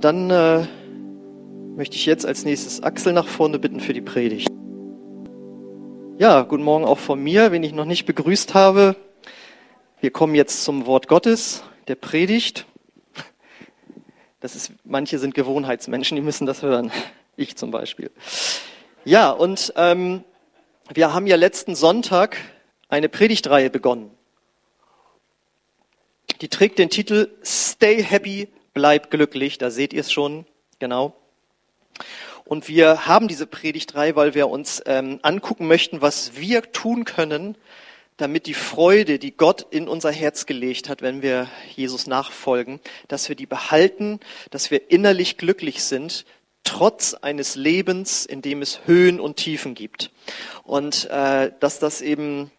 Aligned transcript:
dann 0.00 0.30
äh, 0.30 0.66
möchte 1.76 1.96
ich 1.96 2.06
jetzt 2.06 2.24
als 2.24 2.44
nächstes 2.44 2.82
Axel 2.82 3.12
nach 3.12 3.26
vorne 3.26 3.58
bitten 3.58 3.80
für 3.80 3.92
die 3.92 4.00
Predigt. 4.00 4.48
Ja, 6.18 6.42
guten 6.42 6.62
Morgen 6.62 6.84
auch 6.84 6.98
von 6.98 7.22
mir, 7.22 7.52
wen 7.52 7.62
ich 7.62 7.72
noch 7.72 7.84
nicht 7.84 8.06
begrüßt 8.06 8.54
habe. 8.54 8.96
Wir 10.00 10.10
kommen 10.10 10.34
jetzt 10.34 10.64
zum 10.64 10.86
Wort 10.86 11.08
Gottes, 11.08 11.62
der 11.88 11.96
Predigt. 11.96 12.66
Das 14.40 14.54
ist, 14.54 14.72
manche 14.84 15.18
sind 15.18 15.34
Gewohnheitsmenschen, 15.34 16.14
die 16.14 16.22
müssen 16.22 16.46
das 16.46 16.62
hören. 16.62 16.92
Ich 17.36 17.56
zum 17.56 17.70
Beispiel. 17.70 18.10
Ja, 19.04 19.30
und 19.30 19.72
ähm, 19.76 20.24
wir 20.92 21.12
haben 21.12 21.26
ja 21.26 21.36
letzten 21.36 21.74
Sonntag 21.74 22.36
eine 22.88 23.08
Predigtreihe 23.08 23.70
begonnen. 23.70 24.10
Die 26.40 26.48
trägt 26.48 26.78
den 26.78 26.90
Titel 26.90 27.30
Stay 27.44 28.02
Happy, 28.02 28.48
bleib 28.78 29.10
glücklich. 29.10 29.58
Da 29.58 29.72
seht 29.72 29.92
ihr 29.92 30.02
es 30.02 30.12
schon, 30.12 30.46
genau. 30.78 31.16
Und 32.44 32.68
wir 32.68 33.06
haben 33.08 33.26
diese 33.26 33.48
Predigtreihe, 33.48 34.14
weil 34.14 34.36
wir 34.36 34.48
uns 34.48 34.80
ähm, 34.86 35.18
angucken 35.22 35.66
möchten, 35.66 36.00
was 36.00 36.36
wir 36.36 36.62
tun 36.70 37.04
können, 37.04 37.56
damit 38.18 38.46
die 38.46 38.54
Freude, 38.54 39.18
die 39.18 39.36
Gott 39.36 39.66
in 39.70 39.88
unser 39.88 40.12
Herz 40.12 40.46
gelegt 40.46 40.88
hat, 40.88 41.02
wenn 41.02 41.22
wir 41.22 41.48
Jesus 41.74 42.06
nachfolgen, 42.06 42.78
dass 43.08 43.28
wir 43.28 43.34
die 43.34 43.46
behalten, 43.46 44.20
dass 44.52 44.70
wir 44.70 44.92
innerlich 44.92 45.38
glücklich 45.38 45.82
sind, 45.82 46.24
trotz 46.62 47.14
eines 47.14 47.56
Lebens, 47.56 48.26
in 48.26 48.42
dem 48.42 48.62
es 48.62 48.86
Höhen 48.86 49.18
und 49.18 49.38
Tiefen 49.38 49.74
gibt. 49.74 50.12
Und 50.62 51.10
äh, 51.10 51.50
dass 51.58 51.80
das 51.80 52.00
eben 52.00 52.52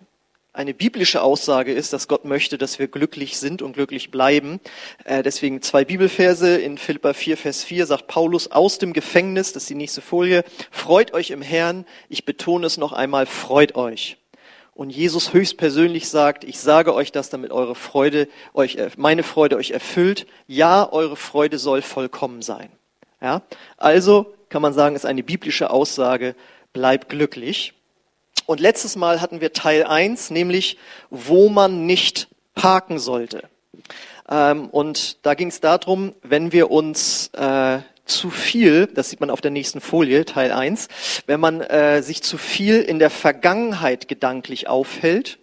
eine 0.59 0.73
biblische 0.73 1.21
Aussage 1.21 1.71
ist, 1.71 1.93
dass 1.93 2.09
Gott 2.09 2.25
möchte, 2.25 2.57
dass 2.57 2.79
wir 2.79 2.89
glücklich 2.89 3.37
sind 3.37 3.61
und 3.61 3.71
glücklich 3.71 4.11
bleiben. 4.11 4.59
Äh, 5.05 5.23
deswegen 5.23 5.61
zwei 5.61 5.85
Bibelverse 5.85 6.57
in 6.57 6.77
Philippa 6.77 7.13
4, 7.13 7.37
Vers 7.37 7.63
4 7.63 7.85
sagt 7.85 8.07
Paulus 8.07 8.51
aus 8.51 8.77
dem 8.77 8.91
Gefängnis, 8.91 9.53
das 9.53 9.63
ist 9.63 9.69
die 9.69 9.75
nächste 9.75 10.01
Folie, 10.01 10.43
freut 10.69 11.13
euch 11.13 11.31
im 11.31 11.41
Herrn, 11.41 11.85
ich 12.09 12.25
betone 12.25 12.67
es 12.67 12.77
noch 12.77 12.91
einmal, 12.91 13.25
freut 13.25 13.75
euch. 13.75 14.17
Und 14.73 14.89
Jesus 14.89 15.31
höchstpersönlich 15.31 16.09
sagt, 16.09 16.43
ich 16.43 16.59
sage 16.59 16.93
euch 16.93 17.13
das, 17.13 17.29
damit 17.29 17.51
eure 17.51 17.75
Freude 17.75 18.27
euch, 18.53 18.75
äh, 18.75 18.89
meine 18.97 19.23
Freude 19.23 19.55
euch 19.55 19.71
erfüllt. 19.71 20.27
Ja, 20.45 20.91
eure 20.91 21.15
Freude 21.15 21.57
soll 21.57 21.81
vollkommen 21.81 22.41
sein. 22.41 22.69
Ja? 23.21 23.43
Also 23.77 24.33
kann 24.49 24.61
man 24.61 24.73
sagen, 24.73 24.97
ist 24.97 25.05
eine 25.05 25.23
biblische 25.23 25.69
Aussage, 25.69 26.35
bleib 26.73 27.07
glücklich. 27.07 27.78
Und 28.49 28.59
letztes 28.59 28.95
Mal 28.95 29.21
hatten 29.21 29.41
wir 29.41 29.53
Teil 29.53 29.83
1, 29.83 30.31
nämlich 30.31 30.79
wo 31.11 31.49
man 31.49 31.85
nicht 31.85 32.29
parken 32.55 32.97
sollte. 32.97 33.43
Ähm, 34.27 34.69
und 34.69 35.23
da 35.23 35.35
ging 35.35 35.49
es 35.49 35.59
darum, 35.59 36.15
wenn 36.23 36.51
wir 36.51 36.71
uns 36.71 37.27
äh, 37.33 37.77
zu 38.05 38.31
viel, 38.31 38.87
das 38.87 39.11
sieht 39.11 39.19
man 39.19 39.29
auf 39.29 39.41
der 39.41 39.51
nächsten 39.51 39.81
Folie, 39.81 40.25
Teil 40.25 40.51
1, 40.51 40.87
wenn 41.27 41.39
man 41.39 41.61
äh, 41.61 42.01
sich 42.01 42.23
zu 42.23 42.39
viel 42.39 42.81
in 42.81 42.97
der 42.97 43.11
Vergangenheit 43.11 44.07
gedanklich 44.07 44.67
aufhält 44.67 45.37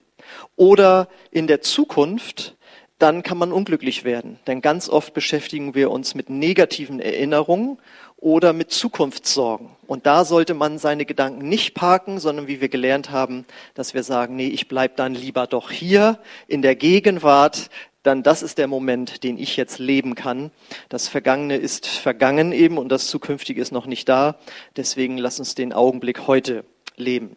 oder 0.57 1.07
in 1.31 1.47
der 1.47 1.61
Zukunft, 1.61 2.57
dann 2.99 3.23
kann 3.23 3.39
man 3.39 3.53
unglücklich 3.53 4.03
werden. 4.03 4.41
Denn 4.49 4.63
ganz 4.63 4.89
oft 4.89 5.15
beschäftigen 5.15 5.77
wir 5.77 5.93
uns 5.93 6.17
mit 6.17 6.29
negativen 6.29 6.99
Erinnerungen 6.99 7.79
oder 8.17 8.53
mit 8.53 8.71
Zukunftssorgen. 8.71 9.69
Und 9.87 10.07
da 10.07 10.25
sollte 10.25 10.55
man 10.55 10.79
seine 10.79 11.05
Gedanken 11.05 11.49
nicht 11.49 11.75
parken, 11.75 12.19
sondern 12.19 12.49
wie 12.49 12.61
wir 12.61 12.69
gelernt 12.69 13.11
haben, 13.11 13.47
dass 13.75 13.95
wir 13.95 14.03
sagen, 14.03 14.37
nee, 14.37 14.49
ich 14.49 14.69
bleib 14.69 14.97
dann 14.97 15.15
lieber 15.15 15.47
doch 15.47 15.71
hier 15.71 16.19
in 16.49 16.63
der 16.63 16.75
Gegenwart, 16.75 17.71
dann 18.03 18.23
das 18.23 18.43
ist 18.43 18.59
der 18.59 18.69
Moment, 18.69 19.25
den 19.25 19.37
ich 19.37 19.57
jetzt 19.57 19.79
leben 19.79 20.15
kann. 20.15 20.53
Das 20.89 21.09
Vergangene 21.09 21.57
ist 21.57 21.89
vergangen 21.89 22.53
eben 22.53 22.79
und 22.79 22.89
das 22.89 23.09
Zukünftige 23.09 23.61
ist 23.61 23.73
noch 23.73 23.87
nicht 23.87 24.09
da. 24.09 24.39
Deswegen 24.77 25.19
lass 25.19 25.41
uns 25.41 25.55
den 25.57 25.73
Augenblick 25.73 26.27
heute 26.27 26.65
leben. 26.97 27.37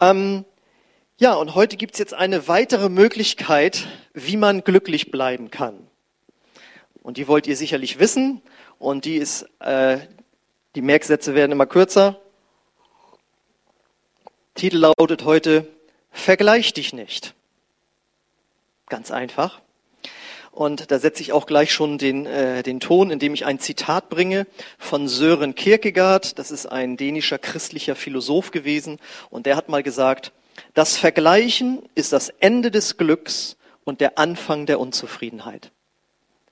Ähm, 0.00 0.44
ja, 1.18 1.34
und 1.34 1.54
heute 1.54 1.76
gibt's 1.76 1.98
jetzt 1.98 2.12
eine 2.12 2.48
weitere 2.48 2.88
Möglichkeit, 2.88 3.86
wie 4.12 4.36
man 4.36 4.64
glücklich 4.64 5.10
bleiben 5.10 5.50
kann. 5.50 5.78
Und 7.02 7.16
die 7.16 7.28
wollt 7.28 7.46
ihr 7.46 7.56
sicherlich 7.56 8.00
wissen. 8.00 8.42
Und 8.78 9.04
die 9.04 9.16
ist, 9.16 9.46
äh, 9.60 9.98
die 10.74 10.82
Merksätze 10.82 11.34
werden 11.34 11.52
immer 11.52 11.66
kürzer. 11.66 12.20
Titel 14.54 14.78
lautet 14.78 15.24
heute, 15.24 15.68
Vergleich 16.16 16.72
dich 16.72 16.94
nicht. 16.94 17.34
Ganz 18.88 19.10
einfach. 19.10 19.60
Und 20.50 20.90
da 20.90 20.98
setze 20.98 21.20
ich 21.20 21.32
auch 21.32 21.46
gleich 21.46 21.70
schon 21.70 21.98
den, 21.98 22.24
äh, 22.24 22.62
den 22.62 22.80
Ton, 22.80 23.10
indem 23.10 23.34
ich 23.34 23.44
ein 23.44 23.60
Zitat 23.60 24.08
bringe 24.08 24.46
von 24.78 25.08
Sören 25.08 25.54
Kierkegaard. 25.54 26.38
Das 26.38 26.50
ist 26.50 26.64
ein 26.64 26.96
dänischer 26.96 27.38
christlicher 27.38 27.94
Philosoph 27.94 28.50
gewesen. 28.50 28.98
Und 29.28 29.44
der 29.44 29.56
hat 29.56 29.68
mal 29.68 29.82
gesagt, 29.82 30.32
das 30.72 30.96
Vergleichen 30.96 31.82
ist 31.94 32.14
das 32.14 32.30
Ende 32.30 32.70
des 32.70 32.96
Glücks 32.96 33.58
und 33.84 34.00
der 34.00 34.18
Anfang 34.18 34.64
der 34.64 34.80
Unzufriedenheit. 34.80 35.70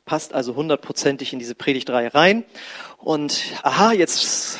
Passt 0.05 0.35
also 0.35 0.55
hundertprozentig 0.55 1.33
in 1.33 1.39
diese 1.39 1.55
Predigtreihe 1.55 2.15
rein. 2.15 2.45
Und 2.99 3.43
aha, 3.63 3.93
jetzt, 3.93 4.59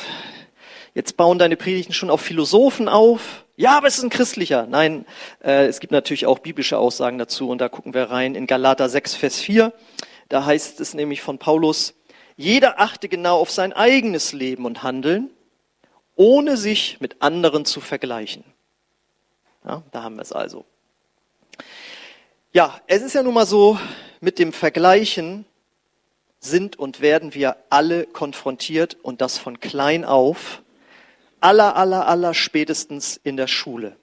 jetzt 0.93 1.17
bauen 1.17 1.37
deine 1.37 1.55
Predigten 1.55 1.93
schon 1.93 2.09
auf 2.09 2.21
Philosophen 2.21 2.89
auf. 2.89 3.45
Ja, 3.55 3.77
aber 3.77 3.87
es 3.87 3.97
ist 3.97 4.03
ein 4.03 4.09
christlicher. 4.09 4.67
Nein, 4.67 5.05
äh, 5.43 5.67
es 5.67 5.79
gibt 5.79 5.91
natürlich 5.91 6.25
auch 6.25 6.39
biblische 6.39 6.77
Aussagen 6.77 7.17
dazu 7.17 7.49
und 7.49 7.59
da 7.59 7.69
gucken 7.69 7.93
wir 7.93 8.09
rein 8.09 8.35
in 8.35 8.47
Galater 8.47 8.89
6, 8.89 9.15
Vers 9.15 9.39
4. 9.39 9.71
Da 10.29 10.45
heißt 10.45 10.79
es 10.81 10.93
nämlich 10.93 11.21
von 11.21 11.37
Paulus, 11.37 11.93
jeder 12.35 12.79
achte 12.79 13.07
genau 13.07 13.39
auf 13.39 13.51
sein 13.51 13.71
eigenes 13.71 14.33
Leben 14.33 14.65
und 14.65 14.83
Handeln, 14.83 15.29
ohne 16.15 16.57
sich 16.57 16.99
mit 16.99 17.21
anderen 17.21 17.65
zu 17.65 17.79
vergleichen. 17.79 18.43
Ja, 19.63 19.83
da 19.91 20.03
haben 20.03 20.15
wir 20.15 20.21
es 20.21 20.31
also. 20.31 20.65
Ja, 22.55 22.79
es 22.87 23.01
ist 23.01 23.15
ja 23.15 23.21
nun 23.21 23.33
mal 23.33 23.45
so, 23.45 23.77
mit 24.21 24.39
dem 24.39 24.53
Vergleichen 24.53 25.43
sind 26.39 26.79
und 26.79 27.01
werden 27.01 27.33
wir 27.33 27.57
alle 27.69 28.05
konfrontiert 28.05 28.95
und 29.03 29.19
das 29.19 29.37
von 29.37 29.59
klein 29.59 30.05
auf, 30.05 30.63
aller, 31.41 31.75
aller, 31.75 32.07
aller 32.07 32.33
spätestens 32.33 33.19
in 33.21 33.35
der 33.35 33.47
Schule. 33.47 33.97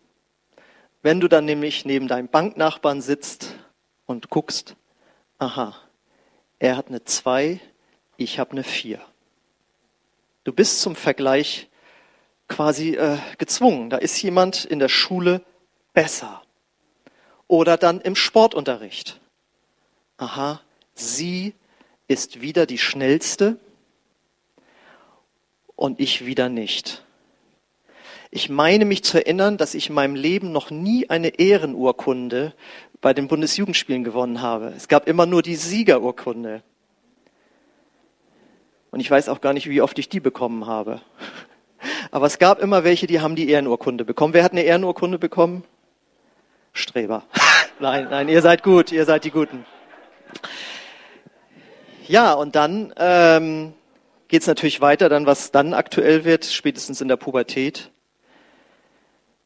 Wenn 1.00 1.18
du 1.18 1.28
dann 1.28 1.46
nämlich 1.46 1.86
neben 1.86 2.08
deinem 2.08 2.28
Banknachbarn 2.28 3.00
sitzt 3.00 3.54
und 4.04 4.28
guckst, 4.28 4.76
aha, 5.38 5.74
er 6.58 6.76
hat 6.76 6.88
eine 6.88 7.04
2, 7.04 7.58
ich 8.18 8.38
habe 8.38 8.50
eine 8.50 8.64
4. 8.64 9.00
Du 10.44 10.52
bist 10.52 10.82
zum 10.82 10.94
Vergleich 10.94 11.70
quasi 12.48 12.96
äh, 12.96 13.16
gezwungen. 13.38 13.88
Da 13.88 13.96
ist 13.96 14.20
jemand 14.20 14.66
in 14.66 14.78
der 14.78 14.90
Schule 14.90 15.40
besser. 15.94 16.41
Oder 17.52 17.76
dann 17.76 18.00
im 18.00 18.16
Sportunterricht 18.16 19.20
aha, 20.16 20.62
sie 20.94 21.52
ist 22.08 22.40
wieder 22.40 22.64
die 22.64 22.78
schnellste 22.78 23.58
und 25.76 26.00
ich 26.00 26.24
wieder 26.24 26.48
nicht. 26.48 27.04
Ich 28.30 28.48
meine 28.48 28.86
mich 28.86 29.04
zu 29.04 29.18
erinnern, 29.18 29.58
dass 29.58 29.74
ich 29.74 29.90
in 29.90 29.94
meinem 29.94 30.14
Leben 30.14 30.50
noch 30.50 30.70
nie 30.70 31.10
eine 31.10 31.38
Ehrenurkunde 31.38 32.54
bei 33.02 33.12
den 33.12 33.28
Bundesjugendspielen 33.28 34.02
gewonnen 34.02 34.40
habe. 34.40 34.72
Es 34.74 34.88
gab 34.88 35.06
immer 35.06 35.26
nur 35.26 35.42
die 35.42 35.56
Siegerurkunde. 35.56 36.62
Und 38.92 39.00
ich 39.00 39.10
weiß 39.10 39.28
auch 39.28 39.42
gar 39.42 39.52
nicht, 39.52 39.68
wie 39.68 39.82
oft 39.82 39.98
ich 39.98 40.08
die 40.08 40.20
bekommen 40.20 40.66
habe. 40.66 41.02
Aber 42.10 42.24
es 42.24 42.38
gab 42.38 42.60
immer 42.60 42.82
welche, 42.82 43.06
die 43.06 43.20
haben 43.20 43.36
die 43.36 43.50
Ehrenurkunde 43.50 44.06
bekommen. 44.06 44.32
Wer 44.32 44.42
hat 44.42 44.52
eine 44.52 44.62
Ehrenurkunde 44.62 45.18
bekommen? 45.18 45.64
Streber. 46.72 47.24
nein, 47.80 48.08
nein, 48.10 48.28
ihr 48.28 48.42
seid 48.42 48.62
gut, 48.62 48.92
ihr 48.92 49.04
seid 49.04 49.24
die 49.24 49.30
Guten. 49.30 49.64
Ja, 52.06 52.32
und 52.32 52.56
dann 52.56 52.92
ähm, 52.96 53.74
geht 54.28 54.42
es 54.42 54.48
natürlich 54.48 54.80
weiter, 54.80 55.08
dann 55.08 55.26
was 55.26 55.50
dann 55.50 55.74
aktuell 55.74 56.24
wird, 56.24 56.44
spätestens 56.44 57.00
in 57.00 57.08
der 57.08 57.16
Pubertät. 57.16 57.90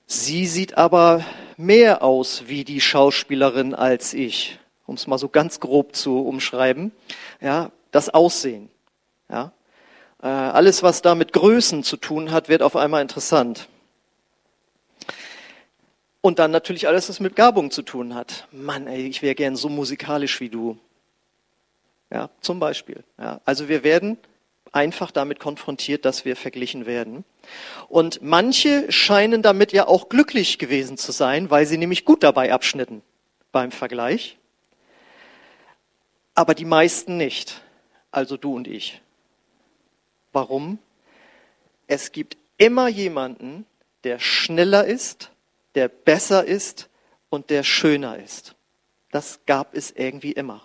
Sie 0.06 0.46
sieht 0.46 0.78
aber 0.78 1.24
mehr 1.56 2.02
aus 2.02 2.44
wie 2.46 2.64
die 2.64 2.80
Schauspielerin 2.80 3.74
als 3.74 4.14
ich, 4.14 4.58
um 4.86 4.94
es 4.94 5.06
mal 5.06 5.18
so 5.18 5.28
ganz 5.28 5.58
grob 5.58 5.96
zu 5.96 6.20
umschreiben. 6.20 6.92
Ja, 7.40 7.72
das 7.90 8.08
Aussehen. 8.10 8.70
Ja, 9.28 9.52
äh, 10.22 10.28
alles, 10.28 10.82
was 10.82 11.02
da 11.02 11.14
mit 11.14 11.32
Größen 11.32 11.82
zu 11.82 11.96
tun 11.96 12.30
hat, 12.30 12.48
wird 12.48 12.62
auf 12.62 12.76
einmal 12.76 13.02
interessant. 13.02 13.68
Und 16.26 16.40
dann 16.40 16.50
natürlich 16.50 16.88
alles, 16.88 17.08
was 17.08 17.20
mit 17.20 17.36
Gabung 17.36 17.70
zu 17.70 17.82
tun 17.82 18.16
hat. 18.16 18.48
Mann, 18.50 18.88
ey, 18.88 19.06
ich 19.06 19.22
wäre 19.22 19.36
gern 19.36 19.54
so 19.54 19.68
musikalisch 19.68 20.40
wie 20.40 20.48
du. 20.48 20.76
Ja, 22.10 22.30
zum 22.40 22.58
Beispiel. 22.58 23.04
Ja, 23.16 23.40
also 23.44 23.68
wir 23.68 23.84
werden 23.84 24.18
einfach 24.72 25.12
damit 25.12 25.38
konfrontiert, 25.38 26.04
dass 26.04 26.24
wir 26.24 26.34
verglichen 26.34 26.84
werden. 26.84 27.24
Und 27.86 28.22
manche 28.22 28.90
scheinen 28.90 29.40
damit 29.40 29.70
ja 29.70 29.86
auch 29.86 30.08
glücklich 30.08 30.58
gewesen 30.58 30.96
zu 30.98 31.12
sein, 31.12 31.48
weil 31.48 31.64
sie 31.64 31.78
nämlich 31.78 32.04
gut 32.04 32.24
dabei 32.24 32.52
abschnitten 32.52 33.02
beim 33.52 33.70
Vergleich. 33.70 34.36
Aber 36.34 36.56
die 36.56 36.64
meisten 36.64 37.18
nicht. 37.18 37.62
also 38.10 38.36
du 38.36 38.52
und 38.52 38.66
ich. 38.66 39.00
Warum? 40.32 40.80
Es 41.86 42.10
gibt 42.10 42.36
immer 42.58 42.88
jemanden, 42.88 43.64
der 44.02 44.18
schneller 44.18 44.84
ist, 44.84 45.30
der 45.76 45.88
besser 45.88 46.44
ist 46.44 46.88
und 47.28 47.50
der 47.50 47.62
schöner 47.62 48.18
ist. 48.18 48.56
Das 49.12 49.40
gab 49.46 49.74
es 49.74 49.92
irgendwie 49.92 50.32
immer. 50.32 50.62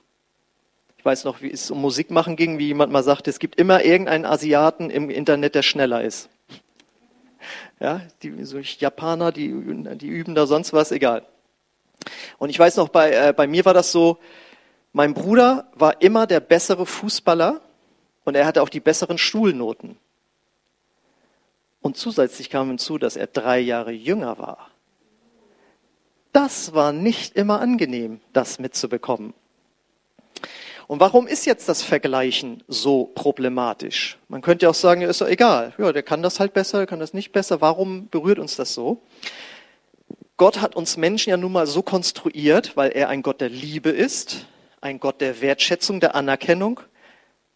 Ich 0.97 1.05
weiß 1.05 1.25
noch, 1.25 1.41
wie 1.41 1.51
es 1.51 1.69
um 1.69 1.81
Musik 1.81 2.11
machen 2.11 2.35
ging, 2.35 2.57
wie 2.57 2.67
jemand 2.67 2.91
mal 2.91 3.03
sagte, 3.03 3.29
es 3.29 3.39
gibt 3.39 3.59
immer 3.59 3.83
irgendeinen 3.83 4.25
Asiaten 4.25 4.89
im 4.89 5.09
Internet, 5.09 5.55
der 5.55 5.63
schneller 5.63 6.03
ist. 6.03 6.29
Ja, 7.79 8.01
die 8.21 8.45
so 8.45 8.59
Japaner, 8.59 9.31
die, 9.31 9.47
die 9.95 10.07
üben 10.07 10.35
da 10.35 10.45
sonst 10.45 10.71
was, 10.71 10.91
egal. 10.91 11.25
Und 12.37 12.49
ich 12.49 12.59
weiß 12.59 12.77
noch, 12.77 12.89
bei, 12.89 13.11
äh, 13.11 13.33
bei 13.35 13.47
mir 13.47 13.65
war 13.65 13.73
das 13.73 13.91
so, 13.91 14.19
mein 14.93 15.15
Bruder 15.15 15.71
war 15.73 15.99
immer 16.01 16.27
der 16.27 16.41
bessere 16.41 16.85
Fußballer 16.85 17.59
und 18.23 18.35
er 18.35 18.45
hatte 18.45 18.61
auch 18.61 18.69
die 18.69 18.79
besseren 18.79 19.17
Schulnoten. 19.17 19.97
Und 21.81 21.97
zusätzlich 21.97 22.49
kam 22.49 22.67
hinzu, 22.67 22.97
dass 22.97 23.15
er 23.15 23.27
drei 23.27 23.59
Jahre 23.59 23.91
jünger 23.91 24.37
war. 24.37 24.70
Das 26.31 26.73
war 26.73 26.93
nicht 26.93 27.35
immer 27.35 27.59
angenehm, 27.59 28.21
das 28.33 28.59
mitzubekommen. 28.59 29.33
Und 30.87 30.99
warum 30.99 31.25
ist 31.25 31.45
jetzt 31.45 31.69
das 31.69 31.83
Vergleichen 31.83 32.63
so 32.67 33.05
problematisch? 33.05 34.17
Man 34.27 34.41
könnte 34.41 34.65
ja 34.65 34.69
auch 34.69 34.75
sagen, 34.75 35.01
ist 35.01 35.21
doch 35.21 35.27
egal. 35.27 35.73
Ja, 35.77 35.93
der 35.93 36.03
kann 36.03 36.21
das 36.21 36.39
halt 36.39 36.53
besser, 36.53 36.79
der 36.79 36.87
kann 36.87 36.99
das 36.99 37.13
nicht 37.13 37.31
besser. 37.31 37.61
Warum 37.61 38.09
berührt 38.09 38.39
uns 38.39 38.57
das 38.57 38.73
so? 38.73 39.01
Gott 40.35 40.59
hat 40.59 40.75
uns 40.75 40.97
Menschen 40.97 41.29
ja 41.29 41.37
nun 41.37 41.51
mal 41.51 41.67
so 41.67 41.81
konstruiert, 41.81 42.75
weil 42.75 42.91
er 42.91 43.09
ein 43.09 43.21
Gott 43.21 43.41
der 43.41 43.49
Liebe 43.49 43.89
ist, 43.89 44.47
ein 44.81 44.99
Gott 44.99 45.21
der 45.21 45.39
Wertschätzung, 45.39 45.99
der 45.99 46.15
Anerkennung, 46.15 46.81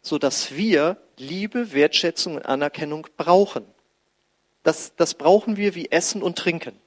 so 0.02 0.18
dass 0.18 0.56
wir 0.56 0.98
Liebe, 1.18 1.74
Wertschätzung 1.74 2.36
und 2.36 2.46
Anerkennung 2.46 3.08
brauchen. 3.18 3.66
Das, 4.64 4.96
das 4.96 5.14
brauchen 5.14 5.58
wir 5.58 5.76
wie 5.76 5.92
Essen 5.92 6.22
und 6.22 6.38
Trinken. 6.38 6.80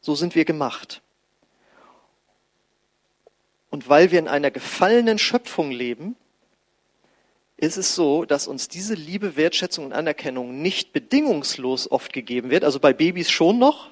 So 0.00 0.14
sind 0.14 0.34
wir 0.34 0.44
gemacht. 0.44 1.02
Und 3.70 3.88
weil 3.88 4.10
wir 4.10 4.18
in 4.18 4.28
einer 4.28 4.50
gefallenen 4.50 5.18
Schöpfung 5.18 5.70
leben, 5.70 6.16
ist 7.56 7.76
es 7.76 7.94
so, 7.94 8.24
dass 8.24 8.46
uns 8.46 8.68
diese 8.68 8.94
Liebe, 8.94 9.36
Wertschätzung 9.36 9.86
und 9.86 9.92
Anerkennung 9.92 10.62
nicht 10.62 10.92
bedingungslos 10.92 11.90
oft 11.90 12.12
gegeben 12.12 12.50
wird. 12.50 12.64
Also 12.64 12.78
bei 12.78 12.92
Babys 12.92 13.30
schon 13.30 13.58
noch, 13.58 13.90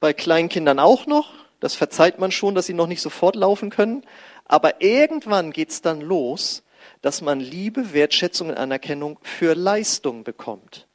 bei 0.00 0.12
kleinen 0.12 0.48
Kindern 0.48 0.80
auch 0.80 1.06
noch. 1.06 1.32
Das 1.60 1.76
verzeiht 1.76 2.18
man 2.18 2.32
schon, 2.32 2.54
dass 2.54 2.66
sie 2.66 2.74
noch 2.74 2.88
nicht 2.88 3.00
sofort 3.00 3.36
laufen 3.36 3.70
können. 3.70 4.04
Aber 4.44 4.82
irgendwann 4.82 5.52
geht 5.52 5.70
es 5.70 5.82
dann 5.82 6.00
los, 6.00 6.64
dass 7.00 7.22
man 7.22 7.40
Liebe, 7.40 7.92
Wertschätzung 7.92 8.48
und 8.48 8.56
Anerkennung 8.56 9.18
für 9.22 9.54
Leistung 9.54 10.24
bekommt. 10.24 10.86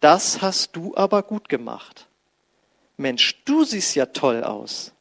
Das 0.00 0.42
hast 0.42 0.76
du 0.76 0.96
aber 0.96 1.22
gut 1.22 1.48
gemacht. 1.48 2.08
Mensch, 2.96 3.42
du 3.44 3.64
siehst 3.64 3.94
ja 3.94 4.06
toll 4.06 4.44
aus. 4.44 4.92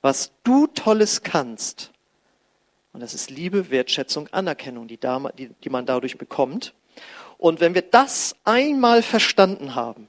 Was 0.00 0.32
du 0.44 0.66
Tolles 0.66 1.22
kannst. 1.22 1.90
Und 2.92 3.00
das 3.00 3.14
ist 3.14 3.30
Liebe, 3.30 3.70
Wertschätzung, 3.70 4.28
Anerkennung, 4.28 4.88
die, 4.88 4.98
die, 5.38 5.50
die 5.62 5.70
man 5.70 5.86
dadurch 5.86 6.18
bekommt. 6.18 6.74
Und 7.38 7.60
wenn 7.60 7.74
wir 7.74 7.82
das 7.82 8.36
einmal 8.44 9.02
verstanden 9.02 9.74
haben, 9.74 10.08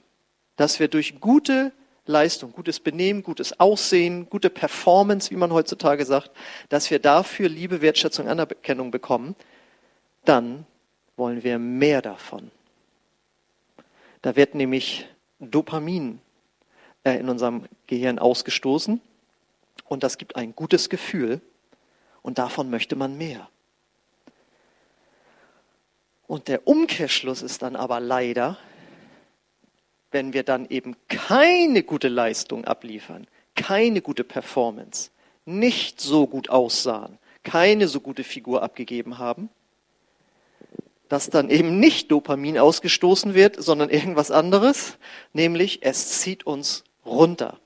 dass 0.56 0.80
wir 0.80 0.88
durch 0.88 1.20
gute 1.20 1.72
Leistung, 2.04 2.52
gutes 2.52 2.80
Benehmen, 2.80 3.22
gutes 3.22 3.60
Aussehen, 3.60 4.28
gute 4.28 4.50
Performance, 4.50 5.30
wie 5.30 5.36
man 5.36 5.52
heutzutage 5.52 6.04
sagt, 6.04 6.30
dass 6.68 6.90
wir 6.90 6.98
dafür 6.98 7.48
Liebe, 7.48 7.80
Wertschätzung, 7.80 8.26
Anerkennung 8.26 8.90
bekommen, 8.90 9.36
dann 10.24 10.66
wollen 11.16 11.44
wir 11.44 11.58
mehr 11.58 12.02
davon. 12.02 12.50
Da 14.22 14.36
wird 14.36 14.54
nämlich 14.54 15.06
Dopamin 15.38 16.20
äh, 17.04 17.18
in 17.18 17.28
unserem 17.28 17.66
Gehirn 17.86 18.18
ausgestoßen 18.18 19.00
und 19.84 20.02
das 20.02 20.18
gibt 20.18 20.36
ein 20.36 20.54
gutes 20.54 20.88
Gefühl 20.88 21.40
und 22.22 22.38
davon 22.38 22.70
möchte 22.70 22.96
man 22.96 23.16
mehr. 23.18 23.48
Und 26.26 26.48
der 26.48 26.66
Umkehrschluss 26.66 27.42
ist 27.42 27.62
dann 27.62 27.76
aber 27.76 28.00
leider, 28.00 28.56
wenn 30.12 30.32
wir 30.32 30.44
dann 30.44 30.66
eben 30.70 30.96
keine 31.08 31.82
gute 31.82 32.08
Leistung 32.08 32.64
abliefern, 32.64 33.26
keine 33.54 34.00
gute 34.00 34.24
Performance, 34.24 35.10
nicht 35.44 36.00
so 36.00 36.26
gut 36.26 36.48
aussahen, 36.48 37.18
keine 37.42 37.88
so 37.88 38.00
gute 38.00 38.24
Figur 38.24 38.62
abgegeben 38.62 39.18
haben, 39.18 39.50
dass 41.08 41.28
dann 41.28 41.50
eben 41.50 41.78
nicht 41.78 42.10
Dopamin 42.10 42.58
ausgestoßen 42.58 43.34
wird, 43.34 43.62
sondern 43.62 43.90
irgendwas 43.90 44.30
anderes, 44.30 44.96
nämlich 45.34 45.80
es 45.82 46.20
zieht 46.20 46.46
uns 46.46 46.84
runter. 47.04 47.58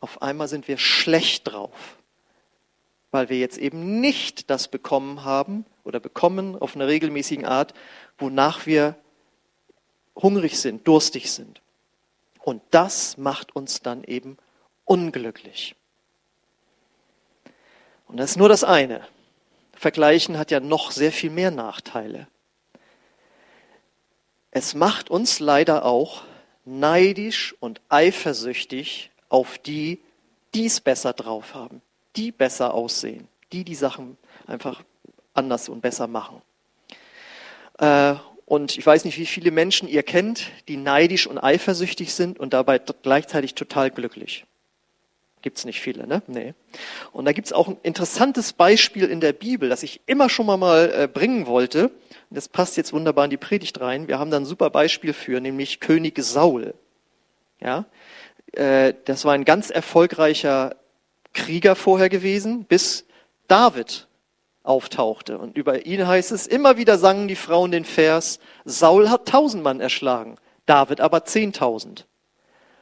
Auf 0.00 0.22
einmal 0.22 0.48
sind 0.48 0.68
wir 0.68 0.78
schlecht 0.78 1.50
drauf, 1.52 1.96
weil 3.10 3.28
wir 3.28 3.38
jetzt 3.38 3.58
eben 3.58 4.00
nicht 4.00 4.50
das 4.50 4.68
bekommen 4.68 5.24
haben 5.24 5.66
oder 5.84 6.00
bekommen 6.00 6.60
auf 6.60 6.74
einer 6.74 6.86
regelmäßigen 6.86 7.44
Art, 7.44 7.74
wonach 8.18 8.66
wir 8.66 8.96
hungrig 10.14 10.58
sind, 10.58 10.86
durstig 10.86 11.30
sind. 11.30 11.60
Und 12.38 12.62
das 12.70 13.18
macht 13.18 13.54
uns 13.54 13.82
dann 13.82 14.04
eben 14.04 14.38
unglücklich. 14.84 15.76
Und 18.08 18.16
das 18.16 18.30
ist 18.30 18.36
nur 18.36 18.48
das 18.48 18.64
eine. 18.64 19.06
Vergleichen 19.72 20.38
hat 20.38 20.50
ja 20.50 20.60
noch 20.60 20.90
sehr 20.90 21.12
viel 21.12 21.30
mehr 21.30 21.50
Nachteile. 21.50 22.26
Es 24.50 24.74
macht 24.74 25.10
uns 25.10 25.38
leider 25.38 25.84
auch 25.84 26.22
neidisch 26.70 27.54
und 27.60 27.80
eifersüchtig 27.88 29.10
auf 29.28 29.58
die, 29.58 30.00
die 30.54 30.66
es 30.66 30.80
besser 30.80 31.12
drauf 31.12 31.54
haben, 31.54 31.82
die 32.16 32.32
besser 32.32 32.74
aussehen, 32.74 33.28
die 33.52 33.64
die 33.64 33.74
Sachen 33.74 34.16
einfach 34.46 34.82
anders 35.34 35.68
und 35.68 35.80
besser 35.80 36.06
machen. 36.06 36.42
Äh, 37.78 38.14
und 38.46 38.76
ich 38.76 38.84
weiß 38.84 39.04
nicht, 39.04 39.18
wie 39.18 39.26
viele 39.26 39.52
Menschen 39.52 39.88
ihr 39.88 40.02
kennt, 40.02 40.50
die 40.66 40.76
neidisch 40.76 41.26
und 41.26 41.38
eifersüchtig 41.38 42.14
sind 42.14 42.40
und 42.40 42.52
dabei 42.52 42.78
gleichzeitig 42.78 43.54
total 43.54 43.90
glücklich. 43.90 44.44
Gibt's 45.42 45.64
nicht 45.64 45.80
viele, 45.80 46.06
ne? 46.06 46.22
Nee. 46.26 46.54
Und 47.12 47.24
da 47.24 47.32
gibt's 47.32 47.52
auch 47.52 47.68
ein 47.68 47.78
interessantes 47.82 48.52
Beispiel 48.52 49.06
in 49.06 49.20
der 49.20 49.32
Bibel, 49.32 49.68
das 49.68 49.82
ich 49.82 50.00
immer 50.06 50.28
schon 50.28 50.46
mal, 50.46 50.56
mal 50.56 50.92
äh, 50.94 51.08
bringen 51.08 51.46
wollte. 51.46 51.90
Das 52.30 52.48
passt 52.48 52.76
jetzt 52.76 52.92
wunderbar 52.92 53.24
in 53.24 53.30
die 53.30 53.36
Predigt 53.36 53.80
rein. 53.80 54.06
Wir 54.06 54.18
haben 54.18 54.30
da 54.30 54.36
ein 54.36 54.44
super 54.44 54.70
Beispiel 54.70 55.12
für, 55.12 55.40
nämlich 55.40 55.80
König 55.80 56.22
Saul. 56.22 56.74
Ja, 57.60 57.86
äh, 58.52 58.94
das 59.04 59.24
war 59.24 59.34
ein 59.34 59.44
ganz 59.44 59.70
erfolgreicher 59.70 60.76
Krieger 61.32 61.74
vorher 61.74 62.08
gewesen, 62.08 62.64
bis 62.64 63.06
David 63.48 64.08
auftauchte. 64.62 65.38
Und 65.38 65.56
über 65.56 65.86
ihn 65.86 66.06
heißt 66.06 66.32
es, 66.32 66.46
immer 66.46 66.76
wieder 66.76 66.98
sangen 66.98 67.28
die 67.28 67.36
Frauen 67.36 67.70
den 67.70 67.84
Vers, 67.84 68.40
Saul 68.64 69.10
hat 69.10 69.26
tausend 69.26 69.62
Mann 69.62 69.80
erschlagen, 69.80 70.36
David 70.66 71.00
aber 71.00 71.24
zehntausend. 71.24 72.06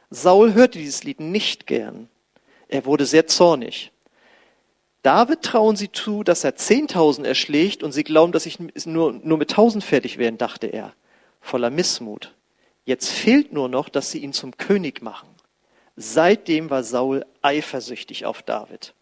Saul 0.09 0.53
hörte 0.53 0.79
dieses 0.79 1.03
Lied 1.03 1.19
nicht 1.19 1.67
gern. 1.67 2.09
Er 2.69 2.85
wurde 2.85 3.05
sehr 3.05 3.27
zornig. 3.27 3.91
David 5.01 5.41
trauen 5.41 5.75
sie 5.75 5.91
zu, 5.91 6.23
dass 6.23 6.43
er 6.43 6.55
zehntausend 6.55 7.25
erschlägt 7.25 7.83
und 7.83 7.91
sie 7.91 8.03
glauben, 8.03 8.31
dass 8.31 8.45
ich 8.45 8.59
nur, 8.85 9.13
nur 9.13 9.37
mit 9.37 9.51
tausend 9.51 9.83
fertig 9.83 10.17
werden, 10.17 10.37
dachte 10.37 10.67
er, 10.67 10.93
voller 11.41 11.69
Missmut. 11.69 12.33
Jetzt 12.85 13.09
fehlt 13.09 13.51
nur 13.51 13.69
noch, 13.69 13.89
dass 13.89 14.11
sie 14.11 14.19
ihn 14.19 14.33
zum 14.33 14.57
König 14.57 15.01
machen. 15.01 15.29
Seitdem 15.95 16.69
war 16.69 16.83
Saul 16.83 17.25
eifersüchtig 17.41 18.25
auf 18.25 18.41
David. 18.41 18.93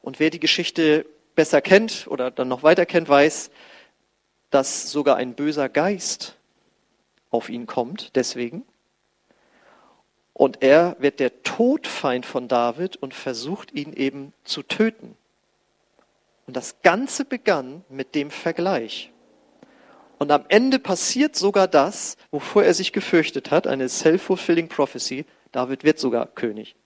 Und 0.00 0.18
wer 0.18 0.30
die 0.30 0.40
Geschichte 0.40 1.06
besser 1.34 1.60
kennt 1.60 2.06
oder 2.08 2.30
dann 2.30 2.48
noch 2.48 2.62
weiter 2.62 2.86
kennt, 2.86 3.08
weiß, 3.08 3.50
dass 4.50 4.90
sogar 4.90 5.16
ein 5.16 5.34
böser 5.34 5.68
Geist 5.68 6.36
auf 7.30 7.48
ihn 7.48 7.66
kommt, 7.66 8.14
deswegen. 8.16 8.64
Und 10.34 10.62
er 10.62 10.96
wird 10.98 11.20
der 11.20 11.42
Todfeind 11.42 12.26
von 12.26 12.48
David 12.48 12.96
und 12.96 13.14
versucht 13.14 13.72
ihn 13.72 13.92
eben 13.92 14.32
zu 14.44 14.62
töten. 14.62 15.16
Und 16.46 16.56
das 16.56 16.82
Ganze 16.82 17.24
begann 17.24 17.84
mit 17.88 18.14
dem 18.14 18.30
Vergleich. 18.30 19.10
Und 20.18 20.30
am 20.30 20.44
Ende 20.48 20.78
passiert 20.78 21.36
sogar 21.36 21.68
das, 21.68 22.16
wovor 22.30 22.64
er 22.64 22.74
sich 22.74 22.92
gefürchtet 22.92 23.50
hat, 23.50 23.66
eine 23.66 23.88
self-fulfilling 23.88 24.68
prophecy. 24.68 25.24
David 25.50 25.84
wird 25.84 25.98
sogar 25.98 26.26
König. 26.26 26.76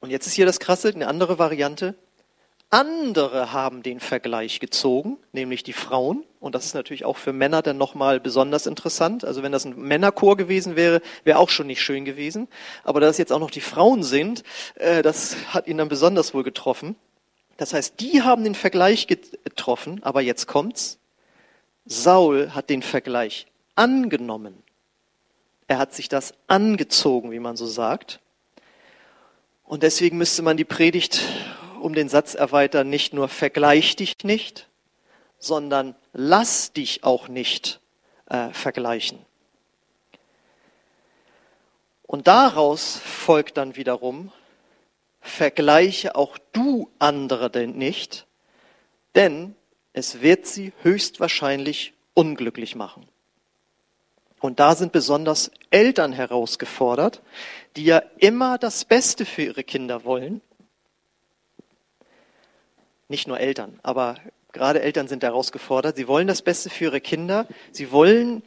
Und 0.00 0.10
jetzt 0.10 0.26
ist 0.26 0.32
hier 0.32 0.46
das 0.46 0.58
Krasse, 0.58 0.88
eine 0.88 1.06
andere 1.06 1.38
Variante. 1.38 1.94
Andere 2.70 3.52
haben 3.52 3.82
den 3.82 4.00
Vergleich 4.00 4.58
gezogen, 4.58 5.18
nämlich 5.32 5.62
die 5.62 5.72
Frauen, 5.72 6.24
Und 6.42 6.56
das 6.56 6.66
ist 6.66 6.74
natürlich 6.74 7.04
auch 7.04 7.18
für 7.18 7.32
Männer 7.32 7.62
dann 7.62 7.78
nochmal 7.78 8.18
besonders 8.18 8.66
interessant. 8.66 9.24
Also 9.24 9.44
wenn 9.44 9.52
das 9.52 9.64
ein 9.64 9.76
Männerchor 9.76 10.36
gewesen 10.36 10.74
wäre, 10.74 11.00
wäre 11.22 11.38
auch 11.38 11.48
schon 11.48 11.68
nicht 11.68 11.80
schön 11.80 12.04
gewesen. 12.04 12.48
Aber 12.82 12.98
da 12.98 13.06
es 13.06 13.16
jetzt 13.16 13.32
auch 13.32 13.38
noch 13.38 13.52
die 13.52 13.60
Frauen 13.60 14.02
sind, 14.02 14.42
äh, 14.74 15.02
das 15.02 15.36
hat 15.54 15.68
ihn 15.68 15.78
dann 15.78 15.88
besonders 15.88 16.34
wohl 16.34 16.42
getroffen. 16.42 16.96
Das 17.58 17.72
heißt, 17.72 18.00
die 18.00 18.22
haben 18.22 18.42
den 18.42 18.56
Vergleich 18.56 19.06
getroffen, 19.06 20.02
aber 20.02 20.20
jetzt 20.20 20.48
kommt's. 20.48 20.98
Saul 21.86 22.50
hat 22.50 22.70
den 22.70 22.82
Vergleich 22.82 23.46
angenommen. 23.76 24.64
Er 25.68 25.78
hat 25.78 25.94
sich 25.94 26.08
das 26.08 26.34
angezogen, 26.48 27.30
wie 27.30 27.38
man 27.38 27.56
so 27.56 27.66
sagt. 27.66 28.18
Und 29.62 29.84
deswegen 29.84 30.18
müsste 30.18 30.42
man 30.42 30.56
die 30.56 30.64
Predigt 30.64 31.22
um 31.80 31.94
den 31.94 32.08
Satz 32.08 32.34
erweitern, 32.34 32.90
nicht 32.90 33.14
nur 33.14 33.28
vergleich 33.28 33.94
dich 33.94 34.16
nicht, 34.24 34.68
sondern 35.42 35.94
lass 36.12 36.72
dich 36.72 37.04
auch 37.04 37.28
nicht 37.28 37.80
äh, 38.26 38.50
vergleichen. 38.50 39.18
Und 42.02 42.28
daraus 42.28 42.98
folgt 42.98 43.56
dann 43.56 43.74
wiederum, 43.74 44.30
vergleiche 45.20 46.14
auch 46.14 46.38
du 46.52 46.90
andere 46.98 47.50
denn 47.50 47.72
nicht, 47.72 48.26
denn 49.14 49.56
es 49.92 50.20
wird 50.20 50.46
sie 50.46 50.72
höchstwahrscheinlich 50.82 51.94
unglücklich 52.14 52.76
machen. 52.76 53.08
Und 54.40 54.60
da 54.60 54.74
sind 54.74 54.92
besonders 54.92 55.50
Eltern 55.70 56.12
herausgefordert, 56.12 57.22
die 57.76 57.84
ja 57.84 58.02
immer 58.18 58.58
das 58.58 58.84
Beste 58.84 59.24
für 59.24 59.42
ihre 59.42 59.64
Kinder 59.64 60.04
wollen. 60.04 60.40
Nicht 63.08 63.28
nur 63.28 63.38
Eltern, 63.38 63.78
aber 63.82 64.16
gerade 64.52 64.82
Eltern 64.82 65.08
sind 65.08 65.22
herausgefordert. 65.22 65.96
Sie 65.96 66.08
wollen 66.08 66.26
das 66.26 66.42
Beste 66.42 66.70
für 66.70 66.84
ihre 66.84 67.00
Kinder. 67.00 67.46
Sie 67.70 67.90
wollen, 67.90 68.42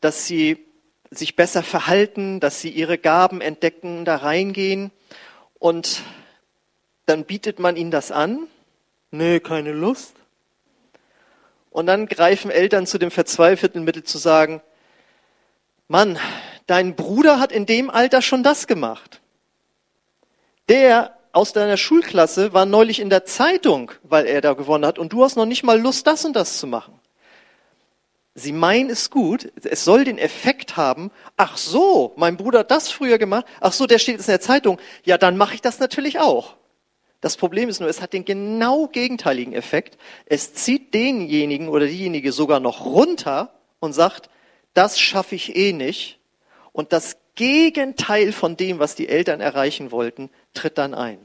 dass 0.00 0.26
sie 0.26 0.64
sich 1.10 1.36
besser 1.36 1.62
verhalten, 1.62 2.40
dass 2.40 2.60
sie 2.60 2.70
ihre 2.70 2.98
Gaben 2.98 3.40
entdecken, 3.40 4.04
da 4.04 4.16
reingehen. 4.16 4.90
Und 5.58 6.02
dann 7.06 7.24
bietet 7.24 7.58
man 7.58 7.76
ihnen 7.76 7.90
das 7.90 8.12
an. 8.12 8.46
Nee, 9.10 9.40
keine 9.40 9.72
Lust. 9.72 10.14
Und 11.70 11.86
dann 11.86 12.06
greifen 12.06 12.50
Eltern 12.50 12.86
zu 12.86 12.98
dem 12.98 13.10
verzweifelten 13.10 13.84
Mittel 13.84 14.04
zu 14.04 14.18
sagen, 14.18 14.62
Mann, 15.86 16.18
dein 16.66 16.94
Bruder 16.94 17.40
hat 17.40 17.50
in 17.50 17.66
dem 17.66 17.88
Alter 17.88 18.20
schon 18.20 18.42
das 18.42 18.66
gemacht. 18.66 19.20
Der 20.68 21.17
aus 21.32 21.52
deiner 21.52 21.76
Schulklasse 21.76 22.52
war 22.52 22.66
neulich 22.66 23.00
in 23.00 23.10
der 23.10 23.24
Zeitung, 23.24 23.92
weil 24.02 24.26
er 24.26 24.40
da 24.40 24.54
gewonnen 24.54 24.86
hat, 24.86 24.98
und 24.98 25.12
du 25.12 25.24
hast 25.24 25.36
noch 25.36 25.46
nicht 25.46 25.62
mal 25.62 25.80
Lust, 25.80 26.06
das 26.06 26.24
und 26.24 26.34
das 26.34 26.58
zu 26.58 26.66
machen. 26.66 26.98
Sie 28.34 28.52
meinen 28.52 28.90
es 28.90 29.10
gut, 29.10 29.50
es 29.64 29.84
soll 29.84 30.04
den 30.04 30.18
Effekt 30.18 30.76
haben, 30.76 31.10
ach 31.36 31.56
so, 31.56 32.12
mein 32.16 32.36
Bruder 32.36 32.60
hat 32.60 32.70
das 32.70 32.90
früher 32.90 33.18
gemacht, 33.18 33.46
ach 33.60 33.72
so, 33.72 33.86
der 33.86 33.98
steht 33.98 34.16
jetzt 34.16 34.28
in 34.28 34.32
der 34.32 34.40
Zeitung, 34.40 34.78
ja, 35.04 35.18
dann 35.18 35.36
mache 35.36 35.54
ich 35.54 35.60
das 35.60 35.80
natürlich 35.80 36.20
auch. 36.20 36.54
Das 37.20 37.36
Problem 37.36 37.68
ist 37.68 37.80
nur, 37.80 37.88
es 37.88 38.00
hat 38.00 38.12
den 38.12 38.24
genau 38.24 38.86
gegenteiligen 38.86 39.52
Effekt. 39.52 39.98
Es 40.26 40.54
zieht 40.54 40.94
denjenigen 40.94 41.68
oder 41.68 41.86
diejenige 41.86 42.30
sogar 42.30 42.60
noch 42.60 42.84
runter 42.84 43.52
und 43.80 43.92
sagt, 43.92 44.30
das 44.72 45.00
schaffe 45.00 45.34
ich 45.34 45.56
eh 45.56 45.72
nicht. 45.72 46.20
Und 46.70 46.92
das 46.92 47.16
Gegenteil 47.38 48.32
von 48.32 48.56
dem, 48.56 48.80
was 48.80 48.96
die 48.96 49.08
Eltern 49.08 49.40
erreichen 49.40 49.92
wollten, 49.92 50.28
tritt 50.54 50.76
dann 50.76 50.92
ein. 50.92 51.20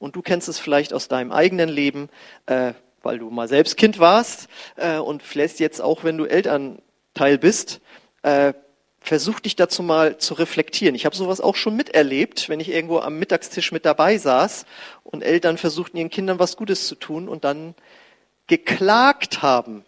Und 0.00 0.16
du 0.16 0.22
kennst 0.22 0.48
es 0.48 0.58
vielleicht 0.58 0.92
aus 0.92 1.06
deinem 1.06 1.30
eigenen 1.30 1.68
Leben, 1.68 2.08
äh, 2.46 2.72
weil 3.00 3.20
du 3.20 3.30
mal 3.30 3.46
selbst 3.46 3.76
Kind 3.76 4.00
warst 4.00 4.48
äh, 4.74 4.96
und 4.96 5.22
vielleicht 5.22 5.60
jetzt 5.60 5.80
auch, 5.80 6.02
wenn 6.02 6.18
du 6.18 6.24
Elternteil 6.24 7.38
bist, 7.38 7.80
äh, 8.22 8.54
versuch 8.98 9.38
dich 9.38 9.54
dazu 9.54 9.84
mal 9.84 10.18
zu 10.18 10.34
reflektieren. 10.34 10.96
Ich 10.96 11.06
habe 11.06 11.14
sowas 11.14 11.40
auch 11.40 11.54
schon 11.54 11.76
miterlebt, 11.76 12.48
wenn 12.48 12.58
ich 12.58 12.68
irgendwo 12.68 12.98
am 12.98 13.20
Mittagstisch 13.20 13.70
mit 13.70 13.84
dabei 13.84 14.18
saß 14.18 14.66
und 15.04 15.22
Eltern 15.22 15.58
versuchten 15.58 15.96
ihren 15.96 16.10
Kindern 16.10 16.40
was 16.40 16.56
Gutes 16.56 16.88
zu 16.88 16.96
tun 16.96 17.28
und 17.28 17.44
dann 17.44 17.76
geklagt 18.48 19.42
haben, 19.42 19.84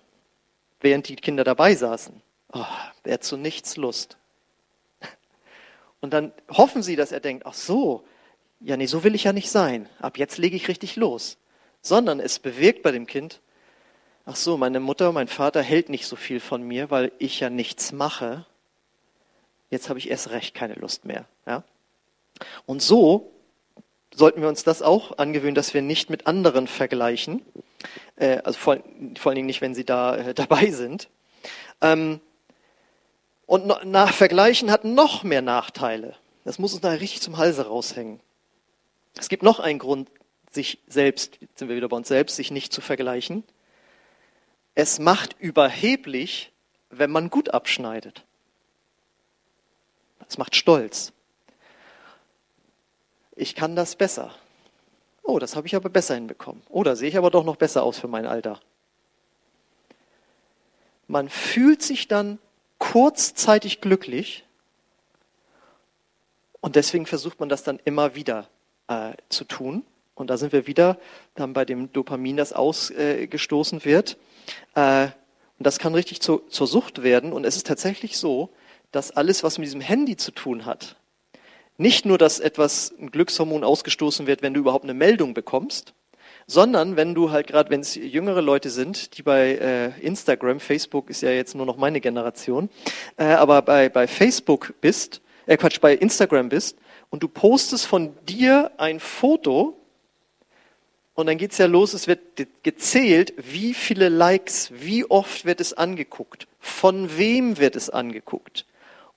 während 0.80 1.08
die 1.08 1.16
Kinder 1.16 1.42
dabei 1.42 1.75
saßen. 1.75 2.22
Oh, 2.52 2.64
wer 3.02 3.20
zu 3.20 3.37
nichts 3.37 3.76
Lust. 3.76 4.18
Und 6.02 6.12
dann 6.12 6.32
hoffen 6.50 6.82
sie, 6.82 6.97
dass 6.97 7.12
er 7.12 7.21
denkt, 7.21 7.47
ach 7.47 7.54
so, 7.54 8.04
ja 8.61 8.76
nee, 8.76 8.87
so 8.87 9.04
will 9.04 9.14
ich 9.14 9.25
ja 9.25 9.32
nicht 9.32 9.50
sein. 9.50 9.88
Ab 9.99 10.18
jetzt 10.18 10.37
lege 10.37 10.56
ich 10.56 10.68
richtig 10.68 10.97
los. 10.97 11.38
Sondern 11.80 12.21
es 12.21 12.38
bewirkt 12.38 12.82
bei 12.82 12.92
dem 12.92 13.06
Kind, 13.06 13.40
ach 14.26 14.37
so, 14.37 14.59
meine 14.59 14.80
Mutter, 14.80 15.11
mein 15.12 15.28
Vater 15.28 15.62
hält 15.62 15.88
nicht 15.88 16.06
so 16.06 16.16
viel 16.16 16.38
von 16.38 16.62
mir, 16.62 16.90
weil 16.90 17.12
ich 17.18 17.40
ja 17.40 17.49
nichts 17.49 17.92
mache 17.92 18.44
jetzt 19.73 19.88
habe 19.88 19.99
ich 19.99 20.11
erst 20.11 20.30
recht 20.30 20.54
keine 20.54 20.75
Lust 20.75 21.04
mehr. 21.04 21.25
Ja? 21.47 21.64
Und 22.66 22.82
so 22.82 23.32
sollten 24.14 24.42
wir 24.42 24.49
uns 24.49 24.62
das 24.62 24.82
auch 24.82 25.18
angewöhnen, 25.18 25.54
dass 25.54 25.73
wir 25.73 25.80
nicht 25.80 26.11
mit 26.11 26.26
anderen 26.26 26.68
vergleichen, 26.68 27.42
äh, 28.16 28.38
also 28.44 28.59
vor, 28.59 28.78
vor, 29.18 29.30
allen 29.30 29.37
Dingen 29.37 29.47
nicht, 29.47 29.62
wenn 29.62 29.75
sie 29.75 29.85
da 29.85 30.16
äh, 30.16 30.35
dabei 30.42 30.71
sind. 30.71 31.09
Ähm, 31.80 32.21
und 33.52 33.66
nach 33.85 34.14
Vergleichen 34.14 34.71
hat 34.71 34.85
noch 34.85 35.25
mehr 35.25 35.42
Nachteile. 35.42 36.16
Das 36.42 36.59
muss 36.59 36.73
uns 36.73 36.80
da 36.80 36.88
richtig 36.88 37.21
zum 37.21 37.37
Halse 37.37 37.66
raushängen. 37.66 38.18
Es 39.18 39.28
gibt 39.28 39.42
noch 39.42 39.61
einen 39.61 39.78
Grund, 39.78 40.09
sich 40.50 40.78
selbst, 40.87 41.37
jetzt 41.38 41.59
sind 41.59 41.68
wir 41.68 41.76
wieder 41.76 41.90
bei 41.90 41.99
uns 41.99 42.09
selbst, 42.09 42.37
sich 42.37 42.50
nicht 42.50 42.73
zu 42.73 42.80
vergleichen. 42.80 43.44
Es 44.75 44.99
macht 44.99 45.37
überheblich, 45.38 46.50
wenn 46.88 47.11
man 47.11 47.28
gut 47.28 47.50
abschneidet. 47.50 48.25
Es 50.30 50.38
macht 50.38 50.56
stolz. 50.56 51.12
Ich 53.37 53.54
kann 53.54 53.76
das 53.76 53.97
besser. 53.97 54.35
Oh, 55.23 55.38
das 55.38 55.56
habe 55.56 55.66
ich 55.66 55.76
aber 55.76 55.90
besser 55.90 56.14
hinbekommen. 56.14 56.62
Oh, 56.71 56.85
da 56.85 56.97
sehe 56.97 57.11
ich 57.11 57.18
aber 57.18 57.30
doch 57.30 57.44
noch 57.44 57.56
besser 57.56 57.82
aus 57.82 57.99
für 57.99 58.09
mein 58.09 58.25
Alter. 58.25 58.61
Man 61.06 61.28
fühlt 61.28 61.82
sich 61.82 62.09
dann 62.09 62.38
kurzzeitig 62.82 63.80
glücklich 63.80 64.44
und 66.60 66.74
deswegen 66.74 67.06
versucht 67.06 67.38
man 67.38 67.48
das 67.48 67.62
dann 67.62 67.78
immer 67.84 68.16
wieder 68.16 68.48
äh, 68.88 69.12
zu 69.28 69.44
tun. 69.44 69.84
Und 70.16 70.30
da 70.30 70.36
sind 70.36 70.52
wir 70.52 70.66
wieder 70.66 70.98
dann 71.36 71.52
bei 71.52 71.64
dem 71.64 71.92
Dopamin, 71.92 72.36
das 72.36 72.52
ausgestoßen 72.52 73.80
äh, 73.80 73.84
wird. 73.84 74.18
Äh, 74.74 75.04
und 75.58 75.66
das 75.66 75.78
kann 75.78 75.94
richtig 75.94 76.20
zu, 76.22 76.38
zur 76.48 76.66
Sucht 76.66 77.04
werden. 77.04 77.32
Und 77.32 77.44
es 77.44 77.54
ist 77.54 77.68
tatsächlich 77.68 78.18
so, 78.18 78.50
dass 78.90 79.12
alles, 79.12 79.44
was 79.44 79.58
mit 79.58 79.66
diesem 79.66 79.80
Handy 79.80 80.16
zu 80.16 80.32
tun 80.32 80.66
hat, 80.66 80.96
nicht 81.78 82.04
nur, 82.04 82.18
dass 82.18 82.40
etwas, 82.40 82.92
ein 82.98 83.12
Glückshormon 83.12 83.62
ausgestoßen 83.62 84.26
wird, 84.26 84.42
wenn 84.42 84.54
du 84.54 84.60
überhaupt 84.60 84.84
eine 84.84 84.94
Meldung 84.94 85.34
bekommst, 85.34 85.94
sondern 86.46 86.96
wenn 86.96 87.14
du 87.14 87.30
halt 87.30 87.46
gerade, 87.46 87.70
wenn 87.70 87.80
es 87.80 87.94
jüngere 87.94 88.40
Leute 88.40 88.70
sind, 88.70 89.16
die 89.16 89.22
bei 89.22 89.54
äh, 89.54 90.00
Instagram, 90.00 90.61
Facebook 90.61 91.11
ist 91.11 91.22
ja 91.22 91.30
jetzt 91.30 91.54
nur 91.54 91.66
noch 91.66 91.76
meine 91.76 92.00
Generation, 92.00 92.68
äh, 93.16 93.25
aber 93.25 93.62
bei, 93.62 93.88
bei 93.88 94.06
Facebook 94.06 94.75
bist, 94.80 95.20
äh 95.46 95.56
Quatsch, 95.56 95.80
bei 95.80 95.94
Instagram 95.94 96.49
bist 96.49 96.76
und 97.11 97.22
du 97.22 97.28
postest 97.28 97.87
von 97.87 98.14
dir 98.26 98.70
ein 98.78 99.00
Foto 99.00 99.76
und 101.14 101.26
dann 101.26 101.37
geht's 101.37 101.58
ja 101.58 101.66
los, 101.66 101.92
es 101.92 102.08
wird 102.08 102.20
gezählt, 102.62 103.34
wie 103.37 103.75
viele 103.75 104.08
Likes, 104.08 104.70
wie 104.75 105.04
oft 105.04 105.44
wird 105.44 105.61
es 105.61 105.75
angeguckt, 105.75 106.46
von 106.58 107.18
wem 107.18 107.58
wird 107.58 107.76
es 107.76 107.90
angeguckt. 107.90 108.64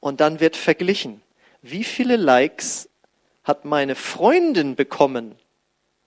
Und 0.02 0.20
dann 0.20 0.40
wird 0.40 0.58
verglichen, 0.58 1.22
wie 1.62 1.84
viele 1.84 2.18
Likes 2.18 2.90
hat 3.44 3.64
meine 3.64 3.96
Freundin 3.96 4.76
bekommen 4.76 5.36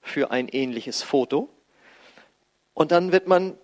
für 0.09 0.31
ein 0.31 0.49
ähnliches 0.49 1.03
Foto. 1.03 1.49
Und 2.75 2.93
dann 2.93 3.13
wird 3.13 3.27
man, 3.27 3.57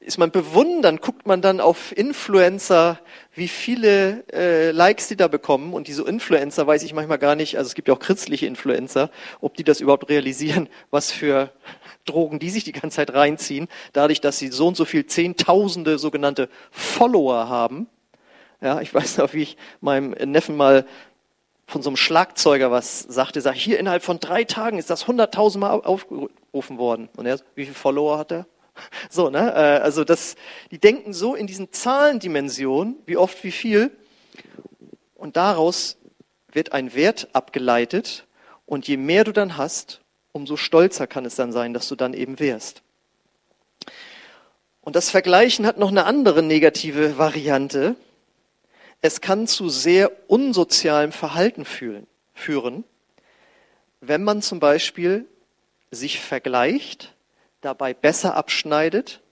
ist 0.00 0.18
man 0.18 0.30
bewundern, 0.30 0.98
guckt 0.98 1.26
man 1.26 1.42
dann 1.42 1.60
auf 1.60 1.96
Influencer, 1.96 3.00
wie 3.34 3.48
viele 3.48 4.24
äh, 4.32 4.70
Likes 4.72 5.08
die 5.08 5.16
da 5.16 5.28
bekommen. 5.28 5.72
Und 5.72 5.88
diese 5.88 6.02
Influencer 6.02 6.66
weiß 6.66 6.82
ich 6.82 6.92
manchmal 6.92 7.18
gar 7.18 7.36
nicht, 7.36 7.56
also 7.56 7.68
es 7.68 7.74
gibt 7.74 7.88
ja 7.88 7.94
auch 7.94 8.00
christliche 8.00 8.46
Influencer, 8.46 9.10
ob 9.40 9.56
die 9.56 9.64
das 9.64 9.80
überhaupt 9.80 10.08
realisieren, 10.08 10.68
was 10.90 11.12
für 11.12 11.52
Drogen 12.04 12.38
die 12.38 12.50
sich 12.50 12.64
die 12.64 12.72
ganze 12.72 12.96
Zeit 12.96 13.14
reinziehen, 13.14 13.68
dadurch, 13.92 14.20
dass 14.20 14.38
sie 14.38 14.48
so 14.48 14.68
und 14.68 14.76
so 14.76 14.84
viel 14.84 15.06
Zehntausende 15.06 15.98
sogenannte 15.98 16.48
Follower 16.70 17.48
haben. 17.48 17.88
Ja, 18.60 18.80
ich 18.80 18.92
weiß 18.94 19.18
noch, 19.18 19.34
wie 19.34 19.42
ich 19.42 19.56
meinem 19.80 20.10
Neffen 20.10 20.56
mal 20.56 20.86
von 21.66 21.82
so 21.82 21.90
einem 21.90 21.96
Schlagzeuger 21.96 22.70
was 22.70 23.00
sagte, 23.00 23.40
sag, 23.40 23.54
hier 23.54 23.78
innerhalb 23.78 24.02
von 24.02 24.20
drei 24.20 24.44
Tagen 24.44 24.78
ist 24.78 24.90
das 24.90 25.06
hunderttausendmal 25.06 25.82
aufgerufen 25.82 26.78
worden. 26.78 27.08
Und 27.16 27.26
er, 27.26 27.40
wie 27.54 27.64
viele 27.64 27.74
Follower 27.74 28.18
hat 28.18 28.32
er? 28.32 28.46
So, 29.10 29.30
ne? 29.30 29.52
Äh, 29.54 29.82
also 29.82 30.04
das, 30.04 30.36
die 30.70 30.78
denken 30.78 31.12
so 31.12 31.34
in 31.34 31.46
diesen 31.46 31.72
Zahlendimensionen, 31.72 32.96
wie 33.06 33.16
oft, 33.16 33.42
wie 33.42 33.50
viel. 33.50 33.90
Und 35.14 35.36
daraus 35.36 35.96
wird 36.52 36.72
ein 36.72 36.94
Wert 36.94 37.28
abgeleitet. 37.32 38.26
Und 38.66 38.86
je 38.86 38.96
mehr 38.96 39.24
du 39.24 39.32
dann 39.32 39.56
hast, 39.56 40.02
umso 40.32 40.56
stolzer 40.56 41.06
kann 41.06 41.24
es 41.24 41.36
dann 41.36 41.52
sein, 41.52 41.72
dass 41.72 41.88
du 41.88 41.96
dann 41.96 42.12
eben 42.12 42.38
wärst. 42.38 42.82
Und 44.82 44.94
das 44.94 45.10
Vergleichen 45.10 45.66
hat 45.66 45.78
noch 45.78 45.90
eine 45.90 46.04
andere 46.04 46.42
negative 46.42 47.18
Variante. 47.18 47.96
Es 49.00 49.20
kann 49.20 49.46
zu 49.46 49.68
sehr 49.68 50.10
unsozialem 50.28 51.12
Verhalten 51.12 51.64
führen, 51.64 52.84
wenn 54.00 54.24
man 54.24 54.42
zum 54.42 54.60
Beispiel 54.60 55.26
sich 55.90 56.20
vergleicht, 56.20 57.14
dabei 57.60 57.94
besser 57.94 58.36
abschneidet 58.36 59.22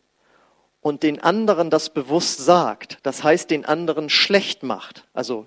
und 0.80 1.02
den 1.02 1.21
anderen 1.21 1.71
das 1.71 1.90
bewusst 1.90 2.38
sagt. 2.38 2.99
Das 3.02 3.25
heißt, 3.25 3.50
den 3.50 3.64
anderen 3.64 4.11
schlecht 4.11 4.62
macht. 4.62 5.06
Also 5.12 5.47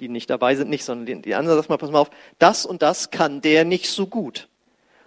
die 0.00 0.08
nicht 0.08 0.30
dabei 0.30 0.54
sind, 0.54 0.70
nicht, 0.70 0.84
sondern 0.84 1.22
die 1.22 1.34
anderen 1.34 1.58
sagt 1.58 1.68
mal, 1.68 1.76
pass 1.76 1.90
mal 1.90 2.00
auf, 2.00 2.10
das 2.38 2.64
und 2.64 2.82
das 2.82 3.10
kann 3.10 3.42
der 3.42 3.64
nicht 3.64 3.90
so 3.90 4.06
gut. 4.06 4.48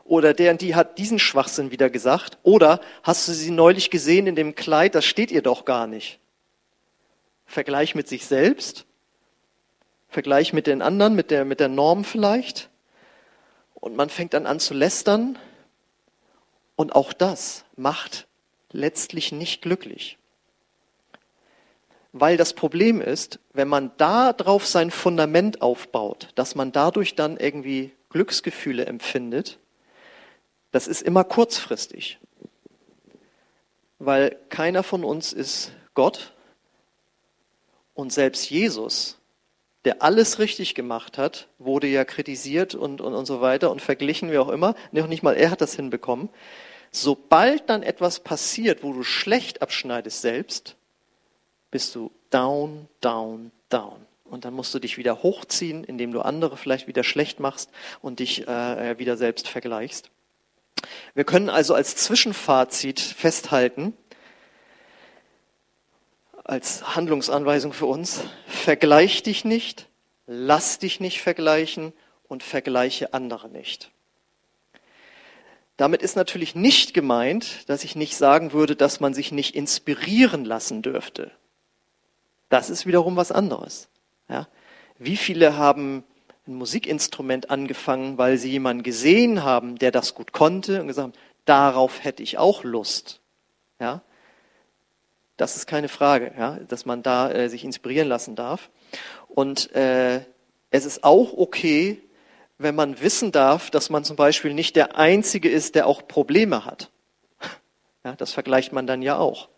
Oder 0.05 0.33
der 0.33 0.51
und 0.51 0.61
die 0.61 0.75
hat 0.75 0.97
diesen 0.97 1.17
Schwachsinn 1.17 1.71
wieder 1.71 1.89
gesagt. 1.89 2.37
Oder 2.43 2.81
hast 3.01 3.27
du 3.27 3.31
sie 3.31 3.51
neulich 3.51 3.89
gesehen 3.89 4.27
in 4.27 4.35
dem 4.35 4.53
Kleid, 4.53 4.95
das 4.95 5.05
steht 5.05 5.31
ihr 5.31 5.41
doch 5.41 5.65
gar 5.65 5.87
nicht. 5.87 6.19
Vergleich 7.53 7.93
mit 7.93 8.07
sich 8.07 8.25
selbst, 8.25 8.85
Vergleich 10.09 10.53
mit 10.53 10.65
den 10.65 10.81
anderen, 10.81 11.15
mit 11.15 11.29
der, 11.29 11.45
mit 11.45 11.59
der 11.59 11.67
Norm 11.67 12.03
vielleicht. 12.03 12.69
Und 13.75 13.95
man 13.95 14.09
fängt 14.09 14.33
dann 14.33 14.47
an 14.47 14.59
zu 14.59 14.73
lästern. 14.73 15.37
Und 16.75 16.95
auch 16.95 17.13
das 17.13 17.63
macht 17.75 18.27
letztlich 18.71 19.31
nicht 19.31 19.61
glücklich. 19.61 20.17
Weil 22.11 22.37
das 22.37 22.53
Problem 22.53 23.01
ist, 23.01 23.39
wenn 23.53 23.67
man 23.67 23.91
da 23.97 24.33
drauf 24.33 24.65
sein 24.65 24.89
Fundament 24.89 25.61
aufbaut, 25.61 26.29
dass 26.33 26.55
man 26.55 26.71
dadurch 26.71 27.13
dann 27.13 27.37
irgendwie 27.37 27.91
Glücksgefühle 28.09 28.87
empfindet, 28.87 29.59
das 30.71 30.87
ist 30.87 31.03
immer 31.03 31.23
kurzfristig. 31.23 32.19
Weil 33.99 34.37
keiner 34.49 34.81
von 34.81 35.03
uns 35.03 35.33
ist 35.33 35.71
Gott 35.93 36.33
und 37.93 38.11
selbst 38.11 38.49
Jesus, 38.49 39.17
der 39.85 40.01
alles 40.01 40.39
richtig 40.39 40.75
gemacht 40.75 41.17
hat, 41.17 41.47
wurde 41.59 41.87
ja 41.87 42.05
kritisiert 42.05 42.75
und, 42.75 43.01
und, 43.01 43.13
und 43.13 43.25
so 43.25 43.41
weiter 43.41 43.71
und 43.71 43.81
verglichen, 43.81 44.31
wie 44.31 44.37
auch 44.37 44.49
immer. 44.49 44.75
Noch 44.91 45.07
nicht 45.07 45.23
mal 45.23 45.35
er 45.35 45.51
hat 45.51 45.61
das 45.61 45.75
hinbekommen. 45.75 46.29
Sobald 46.91 47.69
dann 47.69 47.83
etwas 47.83 48.19
passiert, 48.19 48.83
wo 48.83 48.93
du 48.93 49.03
schlecht 49.03 49.61
abschneidest 49.61 50.21
selbst, 50.21 50.75
bist 51.71 51.95
du 51.95 52.11
down, 52.29 52.87
down, 53.01 53.51
down. 53.69 54.05
Und 54.23 54.45
dann 54.45 54.53
musst 54.53 54.73
du 54.73 54.79
dich 54.79 54.97
wieder 54.97 55.21
hochziehen, 55.21 55.83
indem 55.83 56.11
du 56.11 56.21
andere 56.21 56.55
vielleicht 56.55 56.87
wieder 56.87 57.03
schlecht 57.03 57.39
machst 57.39 57.69
und 58.01 58.19
dich 58.19 58.47
äh, 58.47 58.97
wieder 58.97 59.17
selbst 59.17 59.47
vergleichst. 59.47 60.09
Wir 61.13 61.23
können 61.23 61.49
also 61.49 61.73
als 61.73 61.95
Zwischenfazit 61.95 62.99
festhalten, 62.99 63.93
als 66.43 66.95
Handlungsanweisung 66.95 67.73
für 67.73 67.85
uns, 67.85 68.21
vergleich 68.47 69.23
dich 69.23 69.45
nicht, 69.45 69.87
lass 70.27 70.79
dich 70.79 70.99
nicht 70.99 71.21
vergleichen 71.21 71.93
und 72.27 72.43
vergleiche 72.43 73.13
andere 73.13 73.49
nicht. 73.49 73.91
Damit 75.77 76.03
ist 76.03 76.15
natürlich 76.15 76.53
nicht 76.53 76.93
gemeint, 76.93 77.67
dass 77.67 77.83
ich 77.83 77.95
nicht 77.95 78.15
sagen 78.15 78.53
würde, 78.53 78.75
dass 78.75 78.99
man 78.99 79.13
sich 79.13 79.31
nicht 79.31 79.55
inspirieren 79.55 80.45
lassen 80.45 80.81
dürfte. 80.81 81.31
Das 82.49 82.69
ist 82.69 82.85
wiederum 82.85 83.15
was 83.15 83.31
anderes. 83.31 83.89
Ja? 84.29 84.47
Wie 84.99 85.17
viele 85.17 85.57
haben 85.57 86.03
ein 86.45 86.55
Musikinstrument 86.55 87.49
angefangen, 87.49 88.17
weil 88.17 88.37
sie 88.37 88.51
jemanden 88.51 88.83
gesehen 88.83 89.43
haben, 89.43 89.77
der 89.77 89.91
das 89.91 90.13
gut 90.13 90.33
konnte 90.33 90.81
und 90.81 90.87
gesagt 90.87 91.07
haben, 91.07 91.23
darauf 91.45 92.03
hätte 92.03 92.21
ich 92.21 92.37
auch 92.37 92.63
Lust. 92.63 93.21
Ja? 93.79 94.03
Das 95.37 95.55
ist 95.55 95.65
keine 95.65 95.89
Frage, 95.89 96.31
ja, 96.37 96.59
dass 96.67 96.85
man 96.85 97.01
da 97.01 97.31
äh, 97.31 97.49
sich 97.49 97.63
inspirieren 97.63 98.07
lassen 98.07 98.35
darf. 98.35 98.69
Und 99.27 99.73
äh, 99.75 100.21
es 100.69 100.85
ist 100.85 101.03
auch 101.03 101.33
okay, 101.33 102.01
wenn 102.57 102.75
man 102.75 103.01
wissen 103.01 103.31
darf, 103.31 103.71
dass 103.71 103.89
man 103.89 104.03
zum 104.03 104.15
Beispiel 104.15 104.53
nicht 104.53 104.75
der 104.75 104.97
Einzige 104.97 105.49
ist, 105.49 105.75
der 105.75 105.87
auch 105.87 106.07
Probleme 106.07 106.65
hat. 106.65 106.91
Ja, 108.03 108.15
das 108.15 108.33
vergleicht 108.33 108.73
man 108.73 108.85
dann 108.85 109.01
ja 109.01 109.17
auch. 109.17 109.49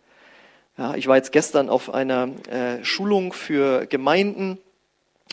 Ja, 0.78 0.94
ich 0.94 1.08
war 1.08 1.16
jetzt 1.16 1.32
gestern 1.32 1.68
auf 1.68 1.92
einer 1.92 2.28
äh, 2.48 2.84
Schulung 2.84 3.32
für 3.32 3.86
Gemeinden 3.86 4.58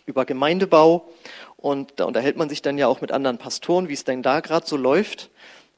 über 0.06 0.26
Gemeindebau 0.26 1.10
und 1.58 1.94
da 1.98 2.06
unterhält 2.06 2.38
man 2.38 2.50
sich 2.50 2.62
dann 2.62 2.78
ja 2.78 2.88
auch 2.88 3.02
mit 3.02 3.12
anderen 3.12 3.38
Pastoren, 3.38 3.88
wie 3.88 3.94
es 3.94 4.04
denn 4.04 4.24
da 4.24 4.40
gerade 4.40 4.66
so 4.66 4.78
läuft. 4.78 5.30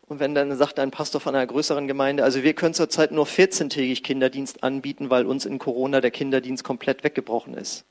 Und 0.08 0.20
wenn 0.20 0.36
dann 0.36 0.56
sagt 0.56 0.78
ein 0.78 0.91
Pastor 0.91 1.20
von 1.20 1.36
einer 1.36 1.48
größeren 1.48 1.88
Gemeinde, 1.88 2.24
also 2.24 2.44
wir 2.44 2.54
können 2.54 2.76
zurzeit 2.76 3.12
nur 3.12 3.26
14-tägig 3.26 4.04
Kinderdienst 4.04 4.63
anbieten, 4.63 5.10
weil 5.10 5.26
uns 5.26 5.46
in 5.46 5.58
Corona 5.58 6.00
der 6.00 6.12
Kinderdienst 6.12 6.63
komplett 6.63 7.04
weggebrochen 7.04 7.56
ist. 7.56 7.86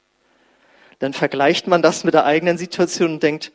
Dann 1.01 1.13
vergleicht 1.13 1.67
man 1.67 1.83
das 1.83 2.05
mit 2.05 2.15
der 2.15 2.25
eigenen 2.25 2.57
Situation 2.57 3.15
und 3.15 3.23
denkt, 3.23 3.51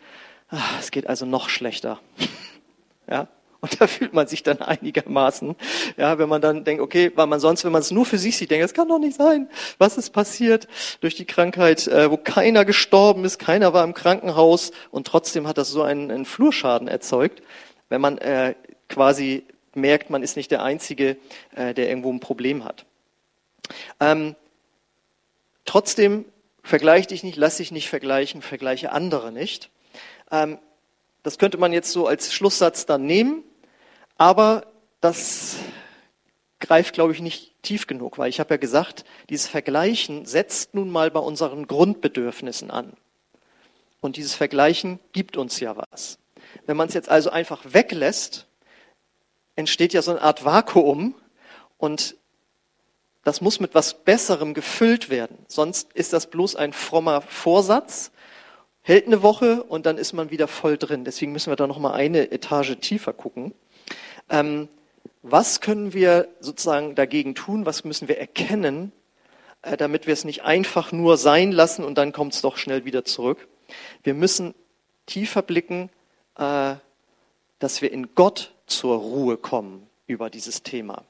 ach, 0.49 0.79
es 0.79 0.91
geht 0.91 1.07
also 1.07 1.25
noch 1.25 1.47
schlechter. 1.47 2.01
ja? 3.09 3.29
Und 3.61 3.81
da 3.81 3.87
fühlt 3.87 4.13
man 4.13 4.25
sich 4.27 4.41
dann 4.43 4.61
einigermaßen, 4.61 5.55
ja, 5.97 6.17
wenn 6.17 6.29
man 6.29 6.41
dann 6.41 6.63
denkt, 6.63 6.81
okay, 6.81 7.11
weil 7.15 7.27
man 7.27 7.41
sonst, 7.41 7.65
wenn 7.65 7.73
man 7.73 7.81
es 7.81 7.91
nur 7.91 8.05
für 8.05 8.17
sich 8.17 8.37
sieht, 8.37 8.51
denkt, 8.51 8.65
es 8.65 8.73
kann 8.73 8.87
doch 8.87 8.99
nicht 8.99 9.17
sein. 9.17 9.49
Was 9.77 9.97
ist 9.97 10.11
passiert 10.11 10.67
durch 11.01 11.15
die 11.15 11.25
Krankheit, 11.25 11.85
äh, 11.87 12.09
wo 12.09 12.15
keiner 12.15 12.63
gestorben 12.63 13.25
ist, 13.25 13.37
keiner 13.37 13.73
war 13.73 13.83
im 13.83 13.93
Krankenhaus 13.93 14.71
und 14.91 15.07
trotzdem 15.07 15.45
hat 15.45 15.57
das 15.57 15.71
so 15.71 15.81
einen, 15.81 16.09
einen 16.09 16.25
Flurschaden 16.25 16.87
erzeugt 16.87 17.41
wenn 17.89 18.01
man 18.01 18.17
äh, 18.19 18.55
quasi 18.87 19.45
merkt, 19.75 20.09
man 20.09 20.23
ist 20.23 20.37
nicht 20.37 20.51
der 20.51 20.63
Einzige, 20.63 21.17
äh, 21.55 21.73
der 21.73 21.89
irgendwo 21.89 22.11
ein 22.11 22.19
Problem 22.19 22.63
hat. 22.63 22.85
Ähm, 23.99 24.35
trotzdem 25.65 26.25
vergleich 26.63 27.07
dich 27.07 27.23
nicht, 27.23 27.37
lass 27.37 27.57
dich 27.57 27.71
nicht 27.71 27.89
vergleichen, 27.89 28.41
vergleiche 28.41 28.91
andere 28.91 29.31
nicht. 29.31 29.69
Ähm, 30.31 30.57
das 31.23 31.37
könnte 31.37 31.57
man 31.57 31.73
jetzt 31.73 31.91
so 31.91 32.07
als 32.07 32.33
Schlusssatz 32.33 32.85
dann 32.85 33.05
nehmen, 33.05 33.43
aber 34.17 34.65
das 35.01 35.57
greift, 36.59 36.93
glaube 36.93 37.13
ich, 37.13 37.21
nicht 37.21 37.61
tief 37.61 37.87
genug, 37.87 38.17
weil 38.17 38.29
ich 38.29 38.39
habe 38.39 38.53
ja 38.53 38.57
gesagt, 38.57 39.05
dieses 39.29 39.47
Vergleichen 39.47 40.25
setzt 40.25 40.73
nun 40.75 40.89
mal 40.89 41.11
bei 41.11 41.19
unseren 41.19 41.67
Grundbedürfnissen 41.67 42.71
an. 42.71 42.93
Und 44.01 44.17
dieses 44.17 44.33
Vergleichen 44.33 44.99
gibt 45.11 45.37
uns 45.37 45.59
ja 45.59 45.75
was. 45.75 46.19
Wenn 46.65 46.77
man 46.77 46.87
es 46.87 46.93
jetzt 46.93 47.09
also 47.09 47.29
einfach 47.29 47.61
weglässt, 47.65 48.47
entsteht 49.55 49.93
ja 49.93 50.01
so 50.01 50.11
eine 50.11 50.21
Art 50.21 50.45
Vakuum 50.45 51.15
und 51.77 52.15
das 53.23 53.41
muss 53.41 53.59
mit 53.59 53.75
was 53.75 54.03
Besserem 54.05 54.53
gefüllt 54.53 55.09
werden. 55.09 55.37
Sonst 55.47 55.93
ist 55.93 56.13
das 56.13 56.27
bloß 56.27 56.55
ein 56.55 56.73
frommer 56.73 57.21
Vorsatz, 57.21 58.11
hält 58.81 59.07
eine 59.07 59.21
Woche 59.21 59.63
und 59.63 59.85
dann 59.85 59.97
ist 59.97 60.13
man 60.13 60.31
wieder 60.31 60.47
voll 60.47 60.77
drin. 60.77 61.03
Deswegen 61.03 61.31
müssen 61.31 61.51
wir 61.51 61.57
da 61.57 61.67
noch 61.67 61.79
mal 61.79 61.93
eine 61.93 62.31
Etage 62.31 62.77
tiefer 62.79 63.13
gucken. 63.13 63.53
Ähm, 64.29 64.69
was 65.21 65.59
können 65.59 65.93
wir 65.93 66.29
sozusagen 66.39 66.95
dagegen 66.95 67.35
tun? 67.35 67.65
Was 67.65 67.83
müssen 67.83 68.07
wir 68.07 68.17
erkennen, 68.17 68.93
äh, 69.61 69.75
damit 69.75 70.07
wir 70.07 70.13
es 70.13 70.23
nicht 70.23 70.43
einfach 70.43 70.91
nur 70.91 71.17
sein 71.17 71.51
lassen 71.51 71.83
und 71.83 71.97
dann 71.97 72.13
kommt 72.13 72.33
es 72.33 72.41
doch 72.41 72.57
schnell 72.57 72.85
wieder 72.85 73.03
zurück? 73.03 73.47
Wir 74.03 74.13
müssen 74.13 74.55
tiefer 75.05 75.41
blicken 75.41 75.89
äh, 76.39 76.75
dass 77.59 77.81
wir 77.81 77.91
in 77.91 78.15
Gott 78.15 78.53
zur 78.65 78.97
Ruhe 78.97 79.37
kommen 79.37 79.87
über 80.07 80.29
dieses 80.29 80.63
Thema. 80.63 81.03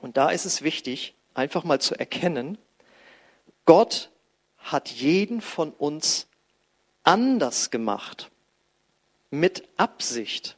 Und 0.00 0.16
da 0.16 0.30
ist 0.30 0.44
es 0.44 0.62
wichtig, 0.62 1.14
einfach 1.34 1.64
mal 1.64 1.80
zu 1.80 1.98
erkennen, 1.98 2.56
Gott 3.64 4.10
hat 4.58 4.88
jeden 4.88 5.40
von 5.40 5.72
uns 5.72 6.26
anders 7.02 7.70
gemacht, 7.70 8.30
mit 9.30 9.68
Absicht. 9.76 10.56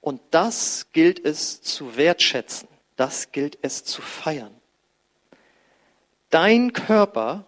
Und 0.00 0.20
das 0.30 0.88
gilt 0.92 1.24
es 1.24 1.62
zu 1.62 1.96
wertschätzen, 1.96 2.68
das 2.96 3.32
gilt 3.32 3.58
es 3.62 3.84
zu 3.84 4.02
feiern. 4.02 4.54
Dein 6.30 6.74
Körper, 6.74 7.46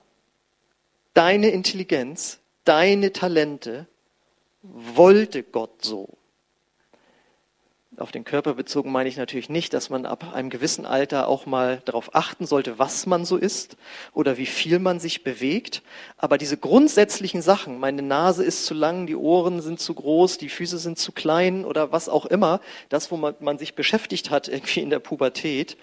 deine 1.12 1.50
Intelligenz, 1.50 2.38
deine 2.64 3.12
Talente 3.12 3.87
wollte 4.62 5.42
Gott 5.42 5.85
so. 5.85 6.09
Auf 7.96 8.12
den 8.12 8.25
Körper 8.25 8.55
bezogen 8.55 8.92
meine 8.92 9.09
ich 9.09 9.16
natürlich 9.16 9.51
nicht, 9.51 9.75
dass 9.75 9.90
man 9.90 10.07
ab 10.07 10.33
einem 10.33 10.49
gewissen 10.49 10.87
Alter 10.87 11.29
auch 11.29 11.44
mal 11.44 11.83
darauf 11.85 12.14
achten 12.14 12.46
sollte, 12.46 12.79
was 12.79 13.05
man 13.05 13.25
so 13.27 13.37
ist 13.37 13.77
oder 14.14 14.38
wie 14.38 14.46
viel 14.46 14.79
man 14.79 15.01
sich 15.01 15.23
bewegt. 15.23 15.83
Aber 16.16 16.38
diese 16.38 16.57
grundsätzlichen 16.57 17.42
Sachen, 17.42 17.79
meine 17.79 18.01
Nase 18.01 18.42
ist 18.42 18.64
zu 18.64 18.75
lang, 18.75 19.07
die 19.07 19.16
Ohren 19.16 19.61
sind 19.61 19.81
zu 19.81 19.92
groß, 19.92 20.38
die 20.38 20.49
Füße 20.49 20.79
sind 20.79 20.99
zu 20.99 21.12
klein 21.12 21.64
oder 21.64 21.92
was 21.92 22.09
auch 22.09 22.27
immer, 22.27 22.61
das, 22.88 23.11
wo 23.11 23.16
man, 23.16 23.35
man 23.40 23.59
sich 23.59 23.75
beschäftigt 23.75 24.31
hat 24.31 24.49
irgendwie 24.49 24.81
in 24.81 24.90
der 24.90 25.01
Pubertät, 25.01 25.77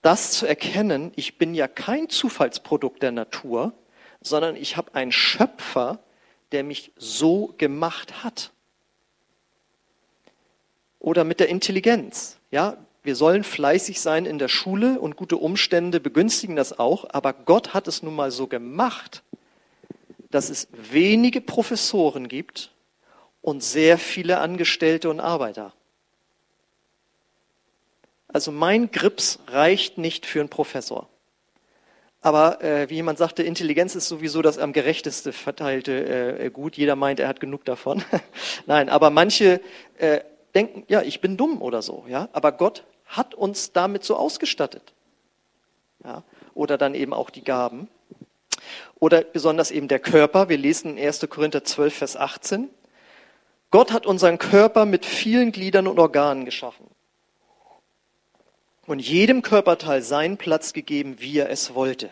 das 0.00 0.30
zu 0.30 0.46
erkennen, 0.46 1.12
ich 1.16 1.36
bin 1.36 1.52
ja 1.54 1.66
kein 1.68 2.08
Zufallsprodukt 2.08 3.02
der 3.02 3.12
Natur, 3.12 3.72
sondern 4.20 4.56
ich 4.56 4.76
habe 4.76 4.94
einen 4.94 5.12
Schöpfer, 5.12 5.98
der 6.52 6.64
mich 6.64 6.92
so 6.96 7.54
gemacht 7.58 8.24
hat. 8.24 8.52
Oder 10.98 11.24
mit 11.24 11.40
der 11.40 11.48
Intelligenz. 11.48 12.38
Ja, 12.50 12.76
wir 13.02 13.16
sollen 13.16 13.44
fleißig 13.44 14.00
sein 14.00 14.26
in 14.26 14.38
der 14.38 14.48
Schule 14.48 15.00
und 15.00 15.16
gute 15.16 15.36
Umstände 15.36 16.00
begünstigen 16.00 16.56
das 16.56 16.78
auch, 16.78 17.06
aber 17.10 17.32
Gott 17.32 17.72
hat 17.72 17.88
es 17.88 18.02
nun 18.02 18.14
mal 18.14 18.30
so 18.30 18.46
gemacht, 18.46 19.22
dass 20.30 20.50
es 20.50 20.68
wenige 20.72 21.40
Professoren 21.40 22.28
gibt 22.28 22.72
und 23.40 23.62
sehr 23.62 23.98
viele 23.98 24.38
Angestellte 24.40 25.08
und 25.08 25.20
Arbeiter. 25.20 25.72
Also 28.26 28.52
mein 28.52 28.90
Grips 28.90 29.38
reicht 29.46 29.96
nicht 29.96 30.26
für 30.26 30.40
einen 30.40 30.50
Professor. 30.50 31.08
Aber 32.20 32.62
äh, 32.62 32.90
wie 32.90 32.96
jemand 32.96 33.18
sagte, 33.18 33.42
Intelligenz 33.42 33.94
ist 33.94 34.08
sowieso 34.08 34.42
das 34.42 34.58
am 34.58 34.72
gerechteste 34.72 35.32
verteilte 35.32 35.92
äh, 35.92 36.46
äh 36.46 36.50
Gut. 36.50 36.76
Jeder 36.76 36.96
meint, 36.96 37.20
er 37.20 37.28
hat 37.28 37.40
genug 37.40 37.64
davon. 37.64 38.02
Nein, 38.66 38.88
aber 38.88 39.10
manche 39.10 39.60
äh, 39.98 40.20
denken, 40.54 40.84
ja, 40.88 41.02
ich 41.02 41.20
bin 41.20 41.36
dumm 41.36 41.62
oder 41.62 41.80
so. 41.80 42.04
Ja, 42.08 42.28
aber 42.32 42.52
Gott 42.52 42.84
hat 43.06 43.34
uns 43.34 43.72
damit 43.72 44.02
so 44.04 44.16
ausgestattet. 44.16 44.94
Ja, 46.04 46.24
oder 46.54 46.76
dann 46.76 46.94
eben 46.94 47.12
auch 47.12 47.30
die 47.30 47.44
Gaben. 47.44 47.88
Oder 48.98 49.22
besonders 49.22 49.70
eben 49.70 49.86
der 49.86 50.00
Körper. 50.00 50.48
Wir 50.48 50.58
lesen 50.58 50.96
in 50.96 51.06
1. 51.06 51.26
Korinther 51.30 51.62
12, 51.62 51.94
Vers 51.94 52.16
18. 52.16 52.68
Gott 53.70 53.92
hat 53.92 54.06
unseren 54.06 54.38
Körper 54.38 54.86
mit 54.86 55.06
vielen 55.06 55.52
Gliedern 55.52 55.86
und 55.86 55.98
Organen 56.00 56.44
geschaffen 56.44 56.86
und 58.88 59.00
jedem 59.00 59.42
Körperteil 59.42 60.00
seinen 60.00 60.38
Platz 60.38 60.72
gegeben, 60.72 61.16
wie 61.20 61.38
er 61.38 61.50
es 61.50 61.74
wollte. 61.74 62.10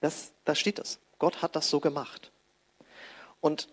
Das, 0.00 0.32
da 0.44 0.56
steht 0.56 0.80
es. 0.80 0.98
Gott 1.20 1.40
hat 1.40 1.54
das 1.54 1.70
so 1.70 1.78
gemacht. 1.78 2.32
Und 3.40 3.68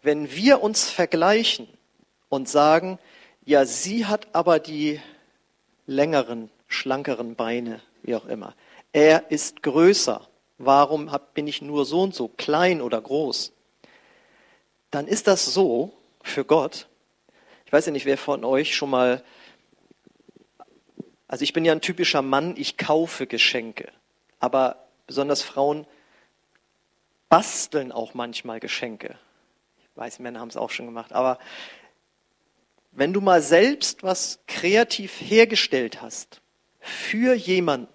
wenn 0.00 0.30
wir 0.32 0.62
uns 0.62 0.88
vergleichen 0.88 1.68
und 2.30 2.48
sagen, 2.48 2.98
ja, 3.44 3.66
sie 3.66 4.06
hat 4.06 4.28
aber 4.32 4.58
die 4.60 4.98
längeren, 5.86 6.50
schlankeren 6.68 7.34
Beine, 7.34 7.82
wie 8.02 8.14
auch 8.14 8.26
immer. 8.26 8.54
Er 8.94 9.30
ist 9.30 9.62
größer. 9.62 10.26
Warum 10.56 11.14
bin 11.34 11.46
ich 11.46 11.60
nur 11.60 11.84
so 11.84 12.00
und 12.00 12.14
so 12.14 12.28
klein 12.28 12.80
oder 12.80 13.00
groß? 13.00 13.52
Dann 14.90 15.06
ist 15.06 15.26
das 15.26 15.44
so 15.44 15.92
für 16.22 16.46
Gott. 16.46 16.88
Ich 17.66 17.72
weiß 17.74 17.84
ja 17.84 17.92
nicht, 17.92 18.06
wer 18.06 18.16
von 18.16 18.42
euch 18.44 18.74
schon 18.74 18.88
mal 18.88 19.22
also 21.28 21.44
ich 21.44 21.52
bin 21.52 21.64
ja 21.64 21.72
ein 21.72 21.82
typischer 21.82 22.22
Mann, 22.22 22.56
ich 22.56 22.78
kaufe 22.78 23.26
Geschenke. 23.26 23.92
Aber 24.40 24.88
besonders 25.06 25.42
Frauen 25.42 25.86
basteln 27.28 27.92
auch 27.92 28.14
manchmal 28.14 28.60
Geschenke. 28.60 29.16
Ich 29.78 29.96
weiß, 29.96 30.18
Männer 30.20 30.40
haben 30.40 30.48
es 30.48 30.56
auch 30.56 30.70
schon 30.70 30.86
gemacht. 30.86 31.12
Aber 31.12 31.38
wenn 32.92 33.12
du 33.12 33.20
mal 33.20 33.42
selbst 33.42 34.02
was 34.02 34.40
kreativ 34.46 35.20
hergestellt 35.20 36.00
hast 36.00 36.40
für 36.80 37.34
jemanden, 37.34 37.92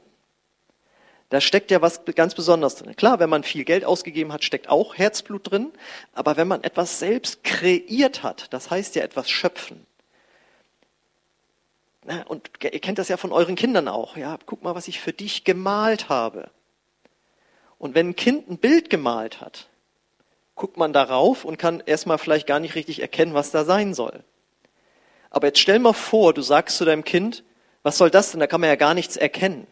da 1.30 1.42
steckt 1.42 1.72
ja 1.72 1.82
was 1.82 2.06
ganz 2.06 2.36
Besonderes 2.36 2.76
drin. 2.76 2.96
Klar, 2.96 3.20
wenn 3.20 3.30
man 3.30 3.42
viel 3.42 3.64
Geld 3.64 3.86
ausgegeben 3.86 4.32
hat, 4.32 4.44
steckt 4.44 4.70
auch 4.70 4.96
Herzblut 4.96 5.50
drin. 5.50 5.74
Aber 6.14 6.38
wenn 6.38 6.48
man 6.48 6.64
etwas 6.64 7.00
selbst 7.00 7.44
kreiert 7.44 8.22
hat, 8.22 8.54
das 8.54 8.70
heißt 8.70 8.94
ja 8.96 9.02
etwas 9.02 9.32
schöpfen, 9.32 9.88
und 12.28 12.50
ihr 12.64 12.80
kennt 12.80 13.00
das 13.00 13.08
ja 13.08 13.18
von 13.18 13.32
euren 13.32 13.56
Kindern 13.56 13.88
auch. 13.88 14.18
Ja, 14.18 14.38
guck 14.46 14.64
mal, 14.64 14.76
was 14.76 14.88
ich 14.88 15.00
für 15.00 15.14
dich 15.14 15.44
gemalt 15.44 16.10
habe. 16.10 16.50
Und 17.78 17.96
wenn 17.96 18.10
ein 18.10 18.16
Kind 18.16 18.50
ein 18.50 18.58
Bild 18.58 18.90
gemalt 18.90 19.42
hat, 19.42 19.70
guckt 20.56 20.78
man 20.78 20.94
darauf 20.94 21.46
und 21.46 21.58
kann 21.58 21.82
erstmal 21.86 22.18
vielleicht 22.18 22.48
gar 22.48 22.60
nicht 22.60 22.76
richtig 22.76 23.02
erkennen, 23.02 23.34
was 23.34 23.52
da 23.52 23.66
sein 23.66 23.94
soll. 23.94 24.24
Aber 25.30 25.48
jetzt 25.48 25.60
stell 25.60 25.80
mal 25.80 25.94
vor, 25.94 26.34
du 26.34 26.42
sagst 26.42 26.78
zu 26.78 26.86
deinem 26.86 27.04
Kind, 27.04 27.44
was 27.82 27.98
soll 27.98 28.10
das 28.10 28.32
denn? 28.32 28.40
Da 28.40 28.48
kann 28.48 28.62
man 28.62 28.70
ja 28.70 28.76
gar 28.76 28.94
nichts 28.94 29.18
erkennen. 29.18 29.68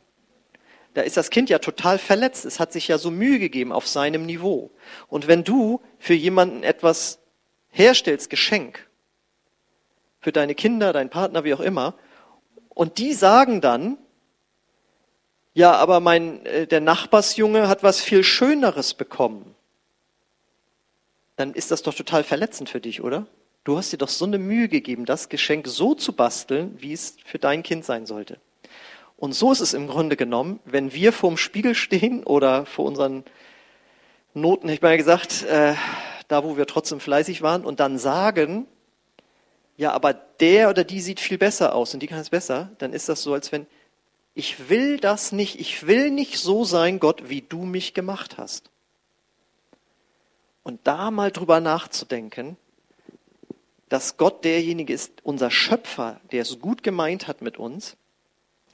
Da 0.93 1.01
ist 1.01 1.17
das 1.17 1.29
Kind 1.29 1.49
ja 1.49 1.59
total 1.59 1.97
verletzt. 1.97 2.45
Es 2.45 2.59
hat 2.59 2.73
sich 2.73 2.87
ja 2.87 2.97
so 2.97 3.11
Mühe 3.11 3.39
gegeben 3.39 3.71
auf 3.71 3.87
seinem 3.87 4.25
Niveau. 4.25 4.71
Und 5.07 5.27
wenn 5.27 5.43
du 5.43 5.81
für 5.99 6.13
jemanden 6.13 6.63
etwas 6.63 7.19
herstellst, 7.69 8.29
Geschenk, 8.29 8.89
für 10.19 10.31
deine 10.31 10.55
Kinder, 10.55 10.93
deinen 10.93 11.09
Partner, 11.09 11.43
wie 11.43 11.53
auch 11.53 11.61
immer, 11.61 11.95
und 12.81 12.97
die 12.97 13.13
sagen 13.13 13.61
dann, 13.61 13.99
ja, 15.53 15.73
aber 15.73 15.99
mein, 15.99 16.43
äh, 16.47 16.65
der 16.65 16.81
Nachbarsjunge 16.81 17.67
hat 17.67 17.83
was 17.83 18.01
viel 18.01 18.23
Schöneres 18.23 18.95
bekommen. 18.95 19.53
Dann 21.35 21.53
ist 21.53 21.69
das 21.69 21.83
doch 21.83 21.93
total 21.93 22.23
verletzend 22.23 22.69
für 22.69 22.81
dich, 22.81 23.03
oder? 23.03 23.27
Du 23.65 23.77
hast 23.77 23.93
dir 23.93 23.97
doch 23.97 24.09
so 24.09 24.25
eine 24.25 24.39
Mühe 24.39 24.67
gegeben, 24.67 25.05
das 25.05 25.29
Geschenk 25.29 25.67
so 25.67 25.93
zu 25.93 26.13
basteln, 26.13 26.75
wie 26.79 26.91
es 26.91 27.17
für 27.23 27.37
dein 27.37 27.61
Kind 27.61 27.85
sein 27.85 28.07
sollte. 28.07 28.39
Und 29.15 29.33
so 29.33 29.51
ist 29.51 29.59
es 29.59 29.75
im 29.75 29.85
Grunde 29.85 30.17
genommen, 30.17 30.59
wenn 30.65 30.91
wir 30.91 31.13
vorm 31.13 31.37
Spiegel 31.37 31.75
stehen 31.75 32.23
oder 32.23 32.65
vor 32.65 32.85
unseren 32.85 33.23
Noten, 34.33 34.67
ich 34.69 34.81
meine 34.81 34.97
gesagt, 34.97 35.43
äh, 35.43 35.75
da 36.27 36.43
wo 36.43 36.57
wir 36.57 36.65
trotzdem 36.65 36.99
fleißig 36.99 37.43
waren 37.43 37.63
und 37.63 37.79
dann 37.79 37.99
sagen, 37.99 38.65
ja, 39.81 39.93
aber 39.93 40.13
der 40.13 40.69
oder 40.69 40.83
die 40.83 41.01
sieht 41.01 41.19
viel 41.19 41.39
besser 41.39 41.73
aus 41.73 41.95
und 41.95 42.01
die 42.01 42.07
kann 42.07 42.19
es 42.19 42.29
besser, 42.29 42.69
dann 42.77 42.93
ist 42.93 43.09
das 43.09 43.23
so, 43.23 43.33
als 43.33 43.51
wenn 43.51 43.65
ich 44.35 44.69
will 44.69 44.97
das 44.99 45.31
nicht, 45.31 45.59
ich 45.59 45.87
will 45.87 46.11
nicht 46.11 46.37
so 46.37 46.63
sein, 46.63 46.99
Gott, 46.99 47.29
wie 47.29 47.41
du 47.41 47.63
mich 47.63 47.95
gemacht 47.95 48.37
hast. 48.37 48.69
Und 50.61 50.81
da 50.83 51.09
mal 51.09 51.31
drüber 51.31 51.59
nachzudenken, 51.61 52.57
dass 53.89 54.17
Gott 54.17 54.45
derjenige 54.45 54.93
ist, 54.93 55.13
unser 55.23 55.49
Schöpfer, 55.49 56.21
der 56.31 56.43
es 56.43 56.59
gut 56.59 56.83
gemeint 56.83 57.27
hat 57.27 57.41
mit 57.41 57.57
uns, 57.57 57.97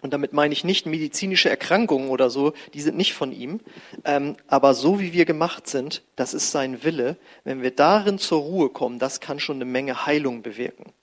und 0.01 0.11
damit 0.11 0.33
meine 0.33 0.53
ich 0.53 0.65
nicht 0.65 0.85
medizinische 0.85 1.49
Erkrankungen 1.49 2.09
oder 2.09 2.29
so, 2.29 2.51
die 2.73 2.81
sind 2.81 2.97
nicht 2.97 3.13
von 3.13 3.31
ihm. 3.31 3.61
Ähm, 4.03 4.35
aber 4.47 4.73
so 4.73 4.99
wie 4.99 5.11
wir 5.11 5.25
gemacht 5.25 5.67
sind, 5.67 6.03
das 6.15 6.33
ist 6.33 6.51
sein 6.51 6.83
Wille. 6.83 7.17
Wenn 7.45 7.63
wir 7.63 7.71
darin 7.71 8.19
zur 8.19 8.41
Ruhe 8.41 8.69
kommen, 8.69 8.99
das 8.99 9.21
kann 9.21 9.39
schon 9.39 9.55
eine 9.57 9.65
Menge 9.65 10.05
Heilung 10.05 10.43
bewirken. 10.43 10.93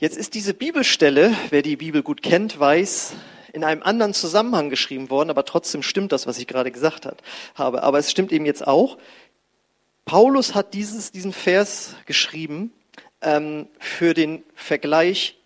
Jetzt 0.00 0.16
ist 0.16 0.34
diese 0.34 0.54
Bibelstelle, 0.54 1.34
wer 1.50 1.62
die 1.62 1.74
Bibel 1.74 2.04
gut 2.04 2.22
kennt, 2.22 2.60
weiß, 2.60 3.14
in 3.52 3.64
einem 3.64 3.82
anderen 3.82 4.14
Zusammenhang 4.14 4.70
geschrieben 4.70 5.10
worden, 5.10 5.28
aber 5.28 5.44
trotzdem 5.44 5.82
stimmt 5.82 6.12
das, 6.12 6.28
was 6.28 6.38
ich 6.38 6.46
gerade 6.46 6.70
gesagt 6.70 7.08
habe. 7.56 7.82
Aber 7.82 7.98
es 7.98 8.08
stimmt 8.08 8.30
eben 8.30 8.46
jetzt 8.46 8.64
auch. 8.64 8.96
Paulus 10.04 10.54
hat 10.54 10.72
dieses, 10.72 11.10
diesen 11.10 11.32
Vers 11.32 11.96
geschrieben 12.06 12.72
ähm, 13.22 13.66
für 13.80 14.14
den 14.14 14.44
Vergleich 14.54 15.36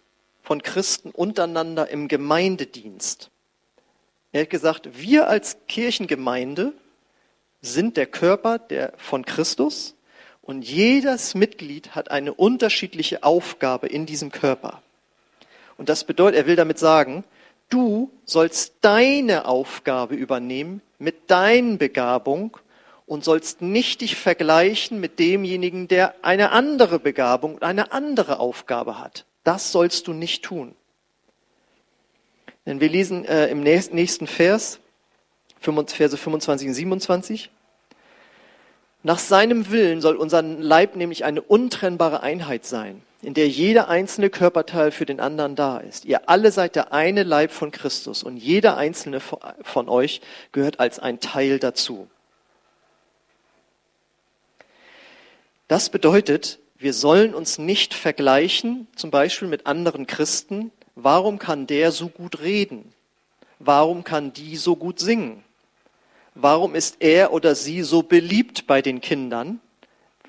von 0.43 0.63
Christen 0.63 1.13
untereinander 1.13 1.89
im 1.89 2.07
Gemeindedienst. 2.07 3.31
Er 4.33 4.43
hat 4.43 4.51
gesagt, 4.51 4.91
wir 5.01 5.29
als 5.29 5.57
Kirchengemeinde 5.67 6.75
sind 7.63 7.97
der 7.97 8.07
Körper 8.07 8.59
der, 8.59 8.93
von 8.99 9.25
Christus 9.25 9.95
und 10.43 10.63
jedes 10.63 11.35
Mitglied 11.35 11.95
hat 11.95 12.11
eine 12.11 12.35
unterschiedliche 12.35 13.23
Aufgabe 13.23 13.87
in 13.87 14.07
diesem 14.07 14.33
Körper. 14.33 14.83
Und 15.79 15.89
das 15.89 16.05
bedeutet, 16.05 16.41
er 16.41 16.47
will 16.47 16.57
damit 16.57 16.79
sagen, 16.79 17.25
du 17.71 18.11
sollst 18.25 18.75
deine 18.83 19.47
Aufgabe 19.47 20.15
übernehmen 20.15 20.83
mit 20.99 21.31
deinen 21.31 21.79
Begabung 21.79 22.57
und 23.07 23.25
sollst 23.25 23.63
nicht 23.63 24.01
dich 24.01 24.17
vergleichen 24.17 25.01
mit 25.01 25.19
demjenigen, 25.19 25.89
der 25.89 26.15
eine 26.23 26.51
andere 26.51 26.99
Begabung 26.99 27.55
und 27.55 27.63
eine 27.63 27.93
andere 27.93 28.41
Aufgabe 28.41 28.99
hat. 28.99 29.27
Das 29.45 29.73
sollst 29.73 30.07
du 30.07 30.13
nicht 30.13 30.45
tun. 30.45 30.75
Denn 32.67 32.81
wir 32.81 32.89
lesen 32.89 33.25
äh, 33.25 33.49
im 33.49 33.63
nächsten 33.63 34.27
Vers, 34.27 34.79
Verse 35.61 36.17
25 36.17 36.69
und 36.69 36.75
27. 36.75 37.51
Nach 39.05 39.19
seinem 39.19 39.71
Willen 39.71 40.01
soll 40.01 40.17
unser 40.17 40.43
Leib 40.43 40.95
nämlich 40.95 41.25
eine 41.25 41.43
untrennbare 41.43 42.23
Einheit 42.23 42.65
sein, 42.65 43.03
in 43.21 43.35
der 43.35 43.49
jeder 43.49 43.89
einzelne 43.89 44.31
Körperteil 44.31 44.93
für 44.93 45.07
den 45.07 45.19
anderen 45.19 45.57
da 45.57 45.79
ist. 45.79 46.05
Ihr 46.05 46.29
alle 46.29 46.53
seid 46.53 46.77
der 46.77 46.93
eine 46.93 47.25
Leib 47.25 47.51
von 47.51 47.73
Christus 47.73 48.23
und 48.23 48.37
jeder 48.37 48.77
einzelne 48.77 49.21
von 49.21 49.89
euch 49.89 50.21
gehört 50.53 50.79
als 50.79 51.01
ein 51.01 51.19
Teil 51.19 51.59
dazu. 51.59 52.09
Das 55.67 55.91
bedeutet, 55.91 56.61
wir 56.79 56.93
sollen 56.93 57.35
uns 57.35 57.59
nicht 57.59 57.95
vergleichen, 57.95 58.87
zum 58.95 59.11
Beispiel 59.11 59.49
mit 59.49 59.67
anderen 59.67 60.07
Christen. 60.07 60.71
Warum 60.95 61.39
kann 61.39 61.67
der 61.67 61.91
so 61.91 62.09
gut 62.09 62.41
reden? 62.41 62.93
Warum 63.59 64.05
kann 64.05 64.33
die 64.33 64.57
so 64.57 64.77
gut 64.77 65.01
singen? 65.01 65.43
Warum 66.35 66.75
ist 66.75 66.97
er 67.01 67.33
oder 67.33 67.55
sie 67.55 67.83
so 67.83 68.03
beliebt 68.03 68.67
bei 68.67 68.83
den 68.83 69.01
Kindern? 69.01 69.61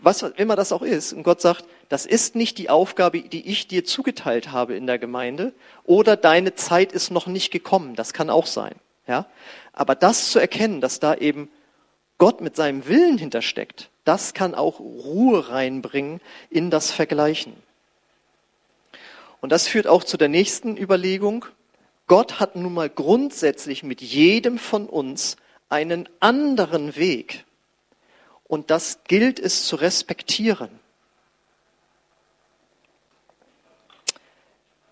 Was 0.02 0.22
immer 0.22 0.58
das 0.58 0.74
auch 0.74 0.82
ist. 0.82 1.14
Und 1.14 1.24
Gott 1.24 1.40
sagt, 1.40 1.66
das 1.88 2.06
ist 2.06 2.36
nicht 2.36 2.58
die 2.58 2.70
Aufgabe, 2.70 3.22
die 3.22 3.48
ich 3.50 3.68
dir 3.68 3.86
zugeteilt 3.86 4.52
habe 4.52 4.76
in 4.76 4.86
der 4.86 5.00
Gemeinde. 5.00 5.54
Oder 5.86 6.18
deine 6.18 6.56
Zeit 6.56 6.92
ist 6.92 7.10
noch 7.10 7.28
nicht 7.28 7.52
gekommen. 7.52 7.96
Das 7.96 8.12
kann 8.12 8.30
auch 8.30 8.46
sein. 8.46 8.76
Ja? 9.08 9.28
Aber 9.72 9.96
das 9.96 10.32
zu 10.32 10.40
erkennen, 10.40 10.82
dass 10.82 11.00
da 11.00 11.16
eben 11.16 11.50
Gott 12.18 12.42
mit 12.42 12.56
seinem 12.56 12.88
Willen 12.88 13.18
hintersteckt, 13.18 13.90
das 14.04 14.34
kann 14.34 14.56
auch 14.56 14.80
Ruhe 14.80 15.50
reinbringen 15.50 16.20
in 16.50 16.70
das 16.70 16.92
Vergleichen. 16.92 17.54
Und 19.40 19.52
das 19.52 19.68
führt 19.68 19.88
auch 19.88 20.04
zu 20.04 20.18
der 20.18 20.30
nächsten 20.30 20.78
Überlegung. 20.78 21.46
Gott 22.08 22.40
hat 22.40 22.56
nun 22.56 22.74
mal 22.74 22.90
grundsätzlich 22.90 23.84
mit 23.84 24.02
jedem 24.02 24.58
von 24.58 24.88
uns 24.88 25.38
einen 25.74 26.08
anderen 26.20 26.96
Weg. 26.96 27.46
Und 28.44 28.70
das 28.70 29.00
gilt 29.06 29.40
es 29.40 29.66
zu 29.66 29.76
respektieren. 29.76 30.70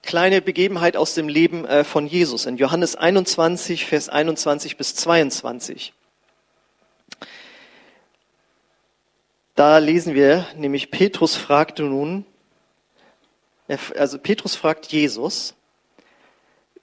Kleine 0.02 0.42
Begebenheit 0.42 0.98
aus 0.98 1.14
dem 1.14 1.30
Leben 1.30 1.66
äh, 1.66 1.84
von 1.84 2.08
Jesus 2.08 2.48
in 2.48 2.58
Johannes 2.58 2.96
21, 2.96 3.86
Vers 3.86 4.10
21 4.10 4.76
bis 4.76 4.96
22. 4.96 5.94
Da 9.54 9.78
lesen 9.78 10.16
wir, 10.16 10.48
nämlich 10.56 10.90
Petrus 10.90 11.36
fragte 11.36 11.84
nun, 11.84 12.26
also 13.96 14.18
Petrus 14.18 14.56
fragt 14.56 14.88
Jesus 14.88 15.54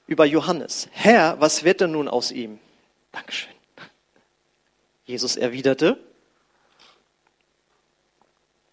über 0.07 0.25
Johannes, 0.25 0.89
Herr, 0.93 1.41
was 1.41 1.65
wird 1.65 1.81
denn 1.81 1.91
nun 1.91 2.07
aus 2.07 2.31
ihm? 2.31 2.61
Dankeschön. 3.11 3.58
Jesus 5.09 5.37
erwiderte, 5.37 5.99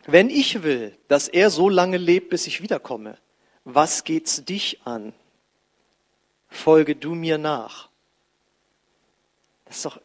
wenn 0.05 0.29
ich 0.29 0.63
will, 0.63 0.95
dass 1.07 1.29
er 1.29 1.49
so 1.49 1.69
lange 1.69 1.95
lebt, 1.95 2.29
bis 2.29 2.45
ich 2.45 2.61
wiederkomme, 2.61 3.17
was 3.63 4.03
geht's 4.03 4.43
dich 4.43 4.81
an? 4.83 5.13
Folge 6.49 6.97
du 6.97 7.15
mir 7.15 7.37
nach. 7.37 7.87
Das 9.63 9.77
ist 9.77 9.85
doch 9.85 10.01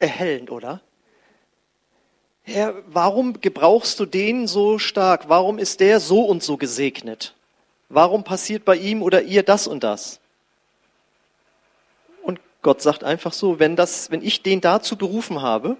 erhellend, 0.00 0.50
oder? 0.50 0.80
Herr, 2.42 2.82
warum 2.88 3.40
gebrauchst 3.40 4.00
du 4.00 4.06
den 4.06 4.48
so 4.48 4.80
stark? 4.80 5.28
Warum 5.28 5.58
ist 5.58 5.78
der 5.78 6.00
so 6.00 6.24
und 6.24 6.42
so 6.42 6.56
gesegnet? 6.56 7.36
Warum 7.88 8.24
passiert 8.24 8.64
bei 8.64 8.76
ihm 8.76 9.02
oder 9.02 9.22
ihr 9.22 9.44
das 9.44 9.68
und 9.68 9.84
das? 9.84 10.18
Gott 12.62 12.82
sagt 12.82 13.04
einfach 13.04 13.32
so, 13.32 13.58
wenn 13.58 13.76
das, 13.76 14.10
wenn 14.10 14.22
ich 14.22 14.42
den 14.42 14.60
dazu 14.60 14.96
berufen 14.96 15.42
habe, 15.42 15.76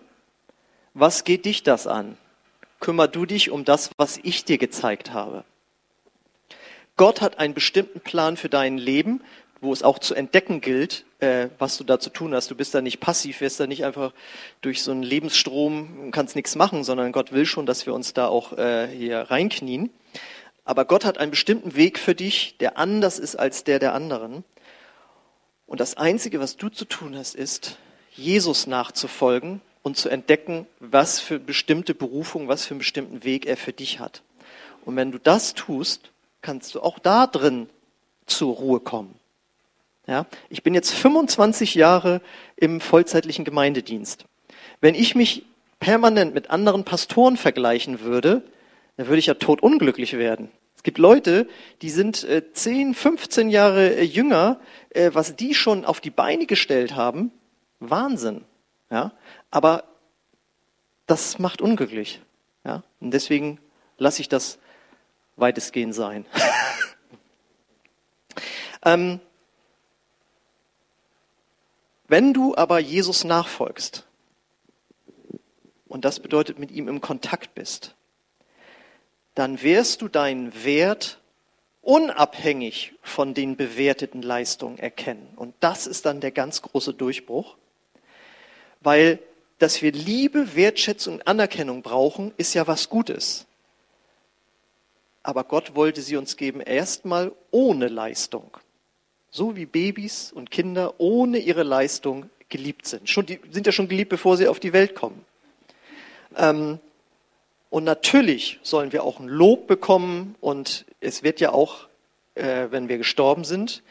was 0.95 1.25
geht 1.25 1.45
dich 1.45 1.63
das 1.63 1.87
an? 1.87 2.17
Kümmer 2.81 3.09
du 3.09 3.27
dich 3.27 3.51
um 3.51 3.65
das, 3.65 3.91
was 3.99 4.19
ich 4.23 4.45
dir 4.45 4.59
gezeigt 4.59 5.13
habe. 5.13 5.45
Gott 6.97 7.21
hat 7.21 7.39
einen 7.39 7.55
bestimmten 7.55 8.01
Plan 8.01 8.37
für 8.37 8.49
dein 8.49 8.79
Leben, 8.79 9.23
wo 9.61 9.73
es 9.73 9.83
auch 9.83 9.99
zu 9.99 10.15
entdecken 10.15 10.61
gilt, 10.61 11.05
äh, 11.19 11.49
was 11.59 11.77
du 11.77 11.85
da 11.85 12.01
zu 12.01 12.11
tun 12.11 12.35
hast. 12.35 12.51
Du 12.51 12.55
bist 12.55 12.75
da 12.75 12.81
nicht 12.81 13.01
passiv, 13.01 13.43
wirst 13.43 13.61
da 13.61 13.67
nicht 13.67 13.85
einfach 13.85 14.13
durch 14.63 14.83
so 14.83 14.91
einen 14.91 15.03
Lebensstrom, 15.03 16.11
kannst 16.13 16.35
nichts 16.35 16.57
machen, 16.57 16.83
sondern 16.83 17.13
Gott 17.13 17.33
will 17.33 17.45
schon, 17.45 17.67
dass 17.67 17.85
wir 17.85 17.93
uns 17.93 18.15
da 18.15 18.27
auch 18.27 18.57
äh, 18.57 18.89
hier 18.89 19.19
reinknien. 19.23 19.91
Aber 20.65 20.87
Gott 20.87 21.05
hat 21.05 21.19
einen 21.19 21.31
bestimmten 21.31 21.75
Weg 21.75 21.99
für 21.99 22.15
dich, 22.15 22.57
der 22.59 22.79
anders 22.79 23.19
ist 23.19 23.37
als 23.37 23.65
der 23.65 23.79
der 23.79 23.93
anderen. 23.93 24.45
Und 25.71 25.79
das 25.79 25.97
Einzige, 25.97 26.41
was 26.41 26.57
du 26.57 26.69
zu 26.69 26.85
tun 26.85 27.17
hast, 27.17 27.37
ist, 27.37 27.79
Jesus 28.17 28.67
nachzufolgen 28.67 29.61
und 29.85 29.97
zu 29.97 30.09
entdecken, 30.09 30.67
was 30.81 31.21
für 31.21 31.39
bestimmte 31.39 31.95
Berufung, 31.95 32.49
was 32.49 32.67
für 32.67 32.73
einen 32.73 32.81
bestimmten 32.81 33.23
Weg 33.23 33.47
er 33.47 33.57
für 33.57 33.73
dich 33.73 34.01
hat. 34.01 34.23
Und 34.85 34.97
wenn 34.97 35.13
du 35.13 35.19
das 35.19 35.55
tust, 35.55 36.11
kannst 36.43 36.75
du 36.75 36.81
auch 36.81 36.99
da 36.99 37.29
drin 37.29 37.69
zur 38.27 38.57
Ruhe 38.57 38.81
kommen. 38.81 39.15
Ja, 40.09 40.27
ich 40.49 40.65
bin 40.65 40.75
jetzt 40.75 40.93
25 40.93 41.77
Jahre 41.77 42.21
im 42.57 42.81
vollzeitlichen 42.81 43.45
Gemeindedienst. 43.45 44.25
Wenn 44.81 44.97
ich 44.97 45.15
mich 45.15 45.45
permanent 45.79 46.35
mit 46.35 46.51
anderen 46.51 46.85
Pastoren 46.85 47.37
vergleichen 47.37 48.01
würde, 48.01 48.43
dann 48.97 49.07
würde 49.07 49.21
ich 49.21 49.27
ja 49.27 49.35
totunglücklich 49.35 50.15
werden. 50.15 50.51
Es 50.81 50.83
gibt 50.83 50.97
Leute, 50.97 51.47
die 51.83 51.91
sind 51.91 52.25
äh, 52.25 52.55
10, 52.55 52.95
15 52.95 53.51
Jahre 53.51 53.97
äh, 53.97 54.03
jünger, 54.03 54.59
äh, 54.89 55.11
was 55.13 55.37
die 55.37 55.55
schon 55.55 55.85
auf 55.85 56.01
die 56.01 56.09
Beine 56.09 56.47
gestellt 56.47 56.97
haben, 56.97 57.33
Wahnsinn. 57.81 58.47
Ja, 58.91 59.13
aber 59.51 59.85
das 61.05 61.39
macht 61.39 61.61
unglücklich. 61.61 62.23
Ja, 62.65 62.83
und 62.99 63.11
deswegen 63.11 63.61
lasse 63.99 64.23
ich 64.23 64.31
das 64.31 64.59
weitestgehend 65.37 65.95
sein. 65.95 66.25
ähm, 68.83 69.21
wenn 72.09 72.33
du 72.33 72.57
aber 72.57 72.79
Jesus 72.79 73.25
nachfolgst, 73.25 74.07
und 75.89 76.07
das 76.07 76.21
bedeutet 76.21 76.59
mit 76.59 76.71
ihm 76.71 76.89
im 76.89 77.03
Kontakt 77.03 77.55
bist, 77.55 77.95
dann 79.35 79.63
wirst 79.63 80.03
du 80.03 80.09
deinen 80.09 80.65
Wert 80.65 81.19
unabhängig 81.83 82.93
von 83.03 83.35
den 83.35 83.57
bewerteten 83.57 84.23
Leistungen 84.23 84.79
erkennen. 84.79 85.29
Und 85.37 85.55
das 85.61 85.87
ist 85.87 86.05
dann 86.07 86.21
der 86.21 86.31
ganz 86.31 86.63
große 86.63 86.95
Durchbruch, 86.95 87.57
weil 88.81 89.19
dass 89.59 89.83
wir 89.83 89.93
Liebe, 89.93 90.57
Wertschätzung 90.57 91.17
und 91.17 91.27
Anerkennung 91.27 91.83
brauchen, 91.83 92.33
ist 92.39 92.55
ja 92.55 92.67
was 92.67 92.89
Gutes 92.89 93.47
aber 95.23 95.45
Gott 95.45 95.75
wollte 95.75 96.03
sie 96.03 96.17
uns 96.17 96.37
geben 96.37 96.61
erstmal 96.61 97.33
ohne 97.51 97.89
Leistung. 97.89 98.57
So 99.31 99.55
wie 99.57 99.67
Babys 99.67 100.33
und 100.33 100.51
Kinder 100.51 100.95
ohne 100.99 101.39
ihre 101.39 101.63
Leistung 101.63 102.31
geliebt 102.49 102.87
sind. 102.87 103.09
Schon, 103.09 103.27
die 103.27 103.39
sind 103.51 103.67
ja 103.67 103.73
schon 103.73 103.89
geliebt, 103.89 104.11
bevor 104.11 104.37
sie 104.37 104.49
auf 104.49 104.59
die 104.59 104.73
Welt 104.73 104.95
kommen. 104.95 105.25
Ähm, 106.37 106.81
und 107.71 107.85
natürlich 107.85 108.59
sollen 108.63 108.93
wir 108.93 109.05
auch 109.05 109.21
ein 109.21 109.29
Lob 109.29 109.69
bekommen 109.69 110.35
und 110.41 110.85
es 111.01 111.23
wird 111.23 111.41
ja 111.41 111.53
auch, 111.53 111.87
äh, 112.35 112.67
wenn 112.71 112.89
wir 112.89 112.99
gestorben 112.99 113.45
sind, 113.45 113.83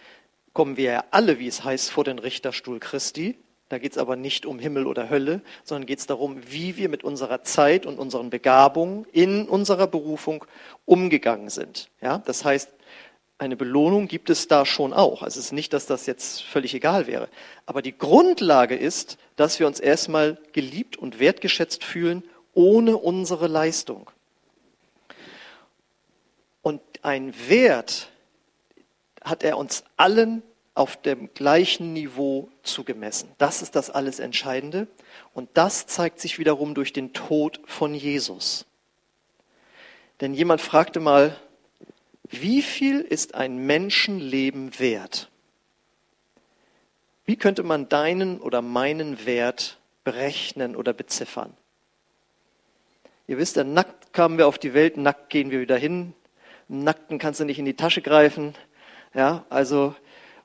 kommen 0.53 0.75
wir 0.75 0.91
ja 0.91 1.03
alle, 1.11 1.39
wie 1.39 1.47
es 1.47 1.63
heißt, 1.63 1.89
vor 1.89 2.03
den 2.03 2.19
Richterstuhl 2.19 2.79
Christi. 2.79 3.37
Da 3.69 3.77
geht 3.77 3.93
es 3.93 3.97
aber 3.97 4.17
nicht 4.17 4.45
um 4.45 4.59
Himmel 4.59 4.85
oder 4.85 5.09
Hölle, 5.09 5.41
sondern 5.63 5.85
geht 5.85 5.99
es 5.99 6.07
darum, 6.07 6.41
wie 6.49 6.75
wir 6.75 6.89
mit 6.89 7.03
unserer 7.03 7.43
Zeit 7.43 7.85
und 7.85 7.99
unseren 7.99 8.29
Begabungen 8.29 9.05
in 9.13 9.47
unserer 9.47 9.87
Berufung 9.87 10.43
umgegangen 10.85 11.49
sind. 11.49 11.89
Ja, 12.01 12.17
das 12.17 12.43
heißt, 12.43 12.69
eine 13.37 13.55
Belohnung 13.55 14.09
gibt 14.09 14.29
es 14.29 14.49
da 14.49 14.65
schon 14.65 14.91
auch. 14.91 15.23
Also 15.23 15.39
es 15.39 15.45
ist 15.45 15.51
nicht, 15.53 15.71
dass 15.71 15.85
das 15.85 16.05
jetzt 16.07 16.43
völlig 16.43 16.73
egal 16.73 17.07
wäre. 17.07 17.29
Aber 17.65 17.81
die 17.81 17.97
Grundlage 17.97 18.75
ist, 18.75 19.17
dass 19.37 19.59
wir 19.61 19.67
uns 19.67 19.79
erstmal 19.79 20.37
geliebt 20.51 20.97
und 20.97 21.19
wertgeschätzt 21.19 21.85
fühlen 21.85 22.23
ohne 22.59 22.97
unsere 22.97 23.47
Leistung. 23.47 24.11
Und 26.61 26.81
ein 27.03 27.33
Wert 27.47 28.09
hat 29.23 29.43
er 29.43 29.57
uns 29.57 29.85
allen 29.95 30.43
auf 30.73 31.01
dem 31.01 31.33
gleichen 31.33 31.93
Niveau 31.93 32.49
zugemessen. 32.63 33.29
Das 33.37 33.61
ist 33.61 33.77
das 33.77 33.89
alles 33.89 34.19
Entscheidende. 34.19 34.87
Und 35.33 35.49
das 35.53 35.87
zeigt 35.87 36.19
sich 36.19 36.37
wiederum 36.37 36.75
durch 36.75 36.91
den 36.91 37.13
Tod 37.13 37.61
von 37.65 37.95
Jesus. 37.95 38.65
Denn 40.19 40.33
jemand 40.33 40.59
fragte 40.59 40.99
mal, 40.99 41.37
wie 42.23 42.61
viel 42.61 42.99
ist 42.99 43.35
ein 43.35 43.65
Menschenleben 43.67 44.77
wert? 44.79 45.29
Wie 47.23 47.37
könnte 47.37 47.63
man 47.63 47.87
deinen 47.87 48.41
oder 48.41 48.61
meinen 48.61 49.25
Wert 49.25 49.77
berechnen 50.03 50.75
oder 50.75 50.91
beziffern? 50.91 51.55
Ihr 53.29 53.37
wisst 53.37 53.57
ja, 53.57 53.63
nackt 53.63 54.11
kamen 54.11 54.39
wir 54.39 54.47
auf 54.47 54.57
die 54.57 54.73
Welt, 54.73 54.97
nackt 54.97 55.29
gehen 55.29 55.51
wir 55.51 55.61
wieder 55.61 55.77
hin. 55.77 56.15
Nackten 56.67 57.19
kannst 57.19 57.39
du 57.39 57.45
nicht 57.45 57.59
in 57.59 57.65
die 57.65 57.75
Tasche 57.75 58.01
greifen. 58.01 58.55
Ja, 59.13 59.45
also 59.49 59.93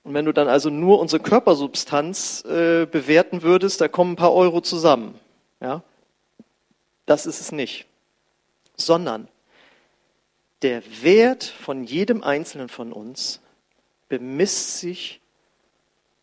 und 0.03 0.13
wenn 0.13 0.27
du 0.27 0.33
dann 0.33 0.49
also 0.49 0.69
nur 0.69 1.01
unsere 1.01 1.23
Körpersubstanz 1.23 2.45
äh, 2.45 2.85
bewerten 2.85 3.41
würdest, 3.41 3.81
da 3.81 3.89
kommen 3.89 4.13
ein 4.13 4.17
paar 4.17 4.35
Euro 4.35 4.61
zusammen. 4.61 5.19
Ja? 5.63 5.83
Das 7.07 7.25
ist 7.25 7.41
es 7.41 7.53
nicht. 7.53 7.87
Sondern 8.77 9.29
der 10.61 10.83
Wert 11.01 11.45
von 11.45 11.85
jedem 11.85 12.23
Einzelnen 12.23 12.69
von 12.69 12.93
uns 12.93 13.41
bemisst 14.11 14.79
sich 14.81 15.23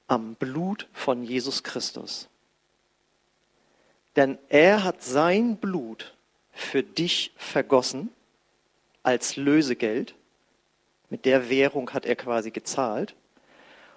am 0.07 0.35
Blut 0.35 0.87
von 0.93 1.23
Jesus 1.23 1.63
Christus. 1.63 2.29
Denn 4.15 4.37
er 4.47 4.83
hat 4.83 5.01
sein 5.01 5.57
Blut 5.57 6.13
für 6.61 6.83
dich 6.83 7.31
vergossen 7.35 8.09
als 9.03 9.35
Lösegeld. 9.35 10.15
Mit 11.09 11.25
der 11.25 11.49
Währung 11.49 11.91
hat 11.91 12.05
er 12.05 12.15
quasi 12.15 12.51
gezahlt. 12.51 13.15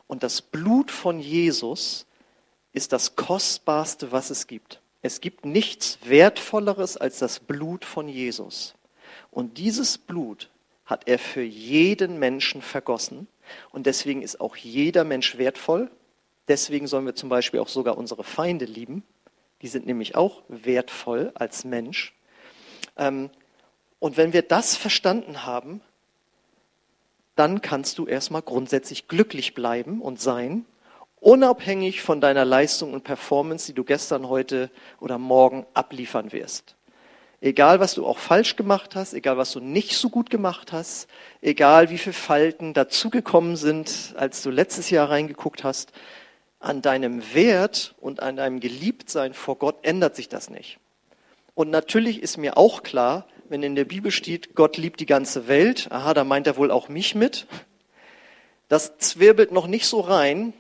Und 0.07 0.23
das 0.23 0.43
Blut 0.43 0.91
von 0.91 1.21
Jesus 1.21 2.07
ist 2.73 2.93
das 2.93 3.17
Kostbarste, 3.17 4.13
was 4.13 4.31
es 4.31 4.47
gibt. 4.47 4.81
Es 5.03 5.21
gibt 5.21 5.45
nichts 5.45 5.99
Wertvolleres 6.05 6.97
als 6.97 7.19
das 7.19 7.39
Blut 7.39 7.85
von 7.85 8.09
Jesus. 8.09 8.75
Und 9.31 9.59
dieses 9.59 9.99
Blut 9.99 10.51
hat 10.87 11.09
er 11.09 11.19
für 11.19 11.43
jeden 11.43 12.19
Menschen 12.19 12.63
vergossen. 12.63 13.29
Und 13.71 13.87
deswegen 13.87 14.23
ist 14.23 14.41
auch 14.41 14.57
jeder 14.57 15.05
Mensch 15.05 15.39
wertvoll. 15.39 15.91
Deswegen 16.49 16.87
sollen 16.87 17.07
wir 17.07 17.15
zum 17.15 17.29
Beispiel 17.29 17.61
auch 17.61 17.69
sogar 17.69 17.97
unsere 17.97 18.25
Feinde 18.25 18.65
lieben. 18.65 19.03
Die 19.63 19.69
sind 19.69 19.87
nämlich 19.87 20.15
auch 20.15 20.43
wertvoll 20.49 21.33
als 21.35 21.65
Mensch. 21.65 22.15
Ähm, 22.97 23.31
und 23.99 24.17
wenn 24.17 24.33
wir 24.33 24.43
das 24.43 24.77
verstanden 24.77 25.45
haben, 25.45 25.81
dann 27.37 27.63
kannst 27.63 27.99
du 27.99 28.07
erstmal 28.07 28.43
grundsätzlich 28.43 29.09
glücklich 29.09 29.55
bleiben 29.55 30.01
und 30.01 30.21
sein, 30.21 30.67
unabhängig 31.21 32.03
von 32.03 32.21
deiner 32.21 32.45
Leistung 32.45 32.93
und 32.93 33.03
Performance, 33.03 33.67
die 33.67 33.73
du 33.73 33.83
gestern, 33.83 34.29
heute 34.29 34.71
oder 35.01 35.19
morgen 35.19 35.67
abliefern 35.75 36.33
wirst. 36.33 36.77
Egal, 37.41 37.81
was 37.81 37.95
du 37.95 38.07
auch 38.07 38.19
falsch 38.19 38.57
gemacht 38.57 38.95
hast, 38.95 39.13
egal, 39.13 39.37
was 39.37 39.53
du 39.53 39.61
nicht 39.61 39.97
so 39.97 40.09
gut 40.09 40.31
gemacht 40.31 40.73
hast, 40.73 41.09
egal, 41.43 41.91
wie 41.91 41.99
viele 41.99 42.15
Falten 42.15 42.73
dazugekommen 42.73 43.57
sind, 43.57 44.15
als 44.17 44.43
du 44.43 44.51
letztes 44.51 44.91
Jahr 44.91 45.11
reingeguckt 45.11 45.65
hast, 45.65 45.93
an 46.59 46.81
deinem 46.81 47.35
Wert 47.35 47.95
und 48.01 48.23
an 48.23 48.37
deinem 48.37 48.61
Geliebtsein 48.61 49.35
vor 49.35 49.59
Gott 49.59 49.77
ändert 49.83 50.17
sich 50.17 50.31
das 50.31 50.49
nicht. 50.49 50.79
Und 51.55 51.71
natürlich 51.71 52.23
ist 52.23 52.37
mir 52.37 52.57
auch 52.57 52.83
klar, 52.83 53.27
wenn 53.49 53.63
in 53.63 53.77
der 53.77 53.85
Bibel 53.85 54.11
steht, 54.11 54.55
Gott 54.55 54.77
liebt 54.77 55.01
die 55.01 55.07
ganze 55.07 55.47
Welt, 55.47 55.89
aha, 55.91 56.15
da 56.15 56.25
meint 56.25 56.47
er 56.47 56.57
wohl 56.57 56.71
auch 56.71 56.89
mich 56.89 57.15
mit. 57.15 57.47
Das 58.69 58.99
zwirbelt 58.99 59.53
noch 59.53 59.67
nicht 59.67 59.87
so 59.87 60.01
rein, 60.01 60.53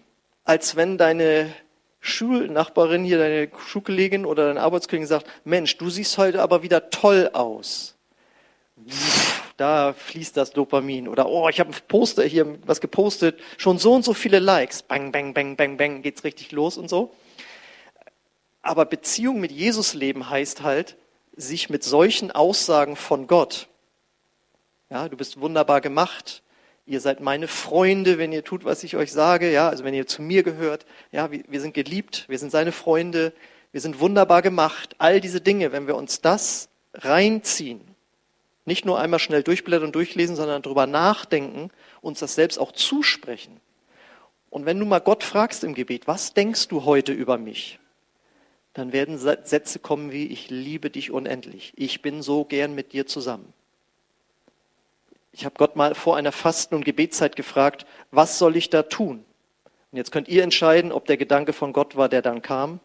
als 0.44 0.76
wenn 0.76 0.98
deine 0.98 1.52
Schulnachbarin 2.00 3.02
hier, 3.02 3.18
deine 3.18 3.48
Schulkollegin 3.66 4.26
oder 4.26 4.46
deine 4.48 4.60
Arbeitskollegin 4.60 5.08
sagt, 5.08 5.26
Mensch, 5.44 5.78
du 5.78 5.88
siehst 5.88 6.18
heute 6.18 6.42
aber 6.42 6.62
wieder 6.62 6.90
toll 6.90 7.30
aus. 7.32 7.96
Da 9.56 9.94
fließt 9.94 10.36
das 10.36 10.50
Dopamin. 10.50 11.08
Oder, 11.08 11.28
oh, 11.28 11.48
ich 11.48 11.60
habe 11.60 11.70
ein 11.70 11.76
Poster 11.88 12.24
hier, 12.24 12.58
was 12.66 12.80
gepostet, 12.80 13.40
schon 13.56 13.78
so 13.78 13.94
und 13.94 14.04
so 14.04 14.12
viele 14.12 14.38
Likes. 14.38 14.82
Bang, 14.82 15.12
bang, 15.12 15.32
bang, 15.32 15.56
bang, 15.56 15.76
bang, 15.76 16.02
geht's 16.02 16.24
richtig 16.24 16.52
los 16.52 16.76
und 16.76 16.90
so. 16.90 17.14
Aber 18.64 18.84
Beziehung 18.86 19.40
mit 19.40 19.52
Jesus 19.52 19.94
leben 19.94 20.28
heißt 20.28 20.62
halt, 20.62 20.96
sich 21.36 21.70
mit 21.70 21.84
solchen 21.84 22.30
Aussagen 22.30 22.96
von 22.96 23.26
Gott, 23.26 23.68
ja, 24.90 25.08
du 25.08 25.16
bist 25.16 25.40
wunderbar 25.40 25.80
gemacht, 25.80 26.42
Ihr 26.86 27.00
seid 27.00 27.20
meine 27.20 27.48
Freunde, 27.48 28.18
wenn 28.18 28.30
ihr 28.30 28.44
tut, 28.44 28.64
was 28.64 28.84
ich 28.84 28.96
euch 28.96 29.10
sage. 29.10 29.50
Ja, 29.50 29.70
also 29.70 29.84
wenn 29.84 29.94
ihr 29.94 30.06
zu 30.06 30.20
mir 30.20 30.42
gehört. 30.42 30.84
Ja, 31.12 31.30
wir 31.30 31.60
sind 31.60 31.72
geliebt, 31.72 32.26
wir 32.28 32.38
sind 32.38 32.50
seine 32.50 32.72
Freunde, 32.72 33.32
wir 33.72 33.80
sind 33.80 34.00
wunderbar 34.00 34.42
gemacht. 34.42 34.94
All 34.98 35.20
diese 35.20 35.40
Dinge, 35.40 35.72
wenn 35.72 35.86
wir 35.86 35.96
uns 35.96 36.20
das 36.20 36.68
reinziehen, 36.92 37.80
nicht 38.66 38.84
nur 38.84 39.00
einmal 39.00 39.18
schnell 39.18 39.42
durchblättern 39.42 39.86
und 39.86 39.94
durchlesen, 39.94 40.36
sondern 40.36 40.60
darüber 40.60 40.86
nachdenken, 40.86 41.70
uns 42.02 42.20
das 42.20 42.34
selbst 42.34 42.58
auch 42.58 42.72
zusprechen. 42.72 43.60
Und 44.50 44.66
wenn 44.66 44.78
du 44.78 44.84
mal 44.84 45.00
Gott 45.00 45.24
fragst 45.24 45.64
im 45.64 45.74
Gebet, 45.74 46.06
was 46.06 46.34
denkst 46.34 46.68
du 46.68 46.84
heute 46.84 47.12
über 47.12 47.38
mich? 47.38 47.78
Dann 48.74 48.92
werden 48.92 49.18
Sätze 49.18 49.78
kommen 49.78 50.10
wie, 50.10 50.26
ich 50.26 50.50
liebe 50.50 50.90
dich 50.90 51.12
unendlich. 51.12 51.72
Ich 51.76 52.02
bin 52.02 52.22
so 52.22 52.44
gern 52.44 52.74
mit 52.74 52.92
dir 52.92 53.06
zusammen. 53.06 53.52
Ich 55.30 55.44
habe 55.44 55.54
Gott 55.56 55.76
mal 55.76 55.94
vor 55.94 56.16
einer 56.16 56.32
Fasten- 56.32 56.74
und 56.74 56.84
Gebetszeit 56.84 57.36
gefragt, 57.36 57.86
was 58.10 58.38
soll 58.38 58.56
ich 58.56 58.70
da 58.70 58.82
tun? 58.82 59.24
Und 59.90 59.98
jetzt 59.98 60.10
könnt 60.10 60.28
ihr 60.28 60.42
entscheiden, 60.42 60.90
ob 60.90 61.06
der 61.06 61.16
Gedanke 61.16 61.52
von 61.52 61.72
Gott 61.72 61.96
war, 61.96 62.08
der 62.08 62.20
dann 62.20 62.42
kam. 62.42 62.80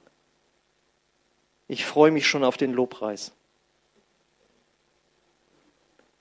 Ich 1.68 1.86
freue 1.86 2.12
mich 2.12 2.28
schon 2.28 2.44
auf 2.44 2.58
den 2.58 2.72
Lobpreis. 2.72 3.32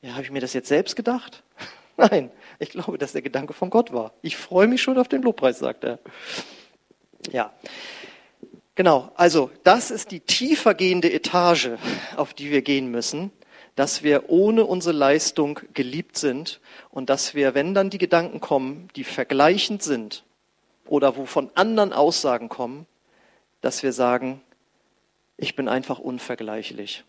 Ja, 0.01 0.13
habe 0.13 0.23
ich 0.23 0.31
mir 0.31 0.41
das 0.41 0.55
jetzt 0.55 0.69
selbst 0.69 0.97
gedacht? 0.97 1.43
Nein, 1.99 2.31
ich 2.59 2.71
glaube, 2.71 2.97
dass 2.97 3.13
der 3.13 3.23
Gedanke 3.23 3.53
von 3.53 3.69
Gott 3.69 3.93
war. 3.93 4.13
Ich 4.23 4.37
freue 4.37 4.67
mich 4.67 4.81
schon 4.81 4.99
auf 4.99 5.09
den 5.09 5.23
Lobpreis, 5.23 5.59
sagt 5.59 5.85
er. 5.85 5.99
Ja, 7.31 7.53
genau. 8.79 9.12
Also 9.14 9.51
das 9.62 9.91
ist 9.91 10.11
die 10.11 10.21
tiefergehende 10.21 11.12
Etage, 11.12 11.73
auf 12.17 12.33
die 12.33 12.51
wir 12.51 12.62
gehen 12.62 12.91
müssen 12.91 13.31
dass 13.79 14.03
wir 14.03 14.29
ohne 14.29 14.64
unsere 14.64 14.93
Leistung 14.93 15.61
geliebt 15.73 16.19
sind 16.19 16.61
und 16.91 17.09
dass 17.09 17.37
wir, 17.37 17.55
wenn 17.55 17.75
dann 17.75 17.91
die 17.91 17.99
Gedanken 17.99 18.41
kommen, 18.41 18.88
die 18.97 19.05
vergleichend 19.05 19.85
sind 19.85 20.25
oder 20.85 21.17
wo 21.17 21.27
von 21.27 21.53
anderen 21.55 21.93
Aussagen 21.93 22.49
kommen, 22.49 22.87
dass 23.61 23.85
wir 23.85 23.93
sagen, 23.93 24.41
ich 25.37 25.55
bin 25.55 25.69
einfach 25.69 26.01
unvergleichlich. 26.01 27.05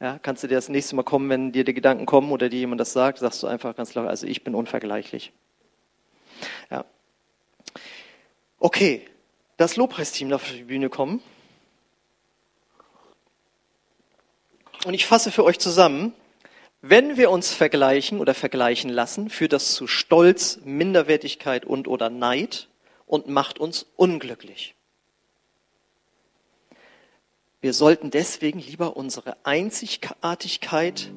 Ja, 0.00 0.18
kannst 0.18 0.42
du 0.42 0.46
dir 0.46 0.54
das 0.54 0.70
nächste 0.70 0.96
Mal 0.96 1.02
kommen, 1.02 1.28
wenn 1.28 1.52
dir 1.52 1.64
die 1.64 1.74
Gedanken 1.74 2.06
kommen 2.06 2.32
oder 2.32 2.48
dir 2.48 2.60
jemand 2.60 2.80
das 2.80 2.94
sagt, 2.94 3.18
sagst 3.18 3.42
du 3.42 3.46
einfach 3.46 3.76
ganz 3.76 3.90
klar, 3.90 4.08
also 4.08 4.26
ich 4.26 4.44
bin 4.44 4.54
unvergleichlich. 4.54 5.30
Ja. 6.70 6.86
Okay, 8.58 9.04
das 9.56 9.76
Lobpreisteam 9.76 10.28
darf 10.28 10.42
auf 10.42 10.52
die 10.52 10.64
Bühne 10.64 10.88
kommen. 10.88 11.22
Und 14.84 14.94
ich 14.94 15.06
fasse 15.06 15.30
für 15.30 15.44
euch 15.44 15.58
zusammen, 15.58 16.12
wenn 16.82 17.16
wir 17.16 17.30
uns 17.30 17.54
vergleichen 17.54 18.20
oder 18.20 18.34
vergleichen 18.34 18.90
lassen, 18.90 19.30
führt 19.30 19.54
das 19.54 19.74
zu 19.74 19.86
Stolz, 19.86 20.60
Minderwertigkeit 20.64 21.64
und 21.64 21.88
oder 21.88 22.10
Neid 22.10 22.68
und 23.06 23.26
macht 23.26 23.58
uns 23.58 23.86
unglücklich. 23.96 24.74
Wir 27.62 27.72
sollten 27.72 28.10
deswegen 28.10 28.58
lieber 28.58 28.98
unsere 28.98 29.38
Einzigartigkeit 29.44 31.10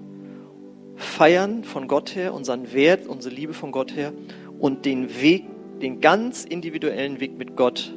feiern 0.95 1.65
von 1.65 1.89
Gott 1.89 2.15
her, 2.15 2.33
unseren 2.33 2.71
Wert, 2.71 3.05
unsere 3.05 3.35
Liebe 3.35 3.53
von 3.53 3.73
Gott 3.73 3.93
her 3.93 4.13
und 4.57 4.85
den 4.85 5.19
Weg, 5.19 5.43
den 5.81 5.99
ganz 5.99 6.45
individuellen 6.45 7.19
Weg 7.19 7.37
mit 7.37 7.57
Gott 7.57 7.96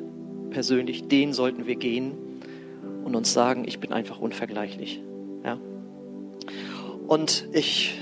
persönlich, 0.50 1.08
den 1.08 1.32
sollten 1.32 1.66
wir 1.66 1.76
gehen 1.76 2.12
und 3.04 3.16
uns 3.16 3.32
sagen, 3.32 3.64
ich 3.66 3.78
bin 3.78 3.92
einfach 3.92 4.20
unvergleichlich. 4.20 5.00
Ja? 5.44 5.58
Und 7.06 7.48
ich, 7.52 7.98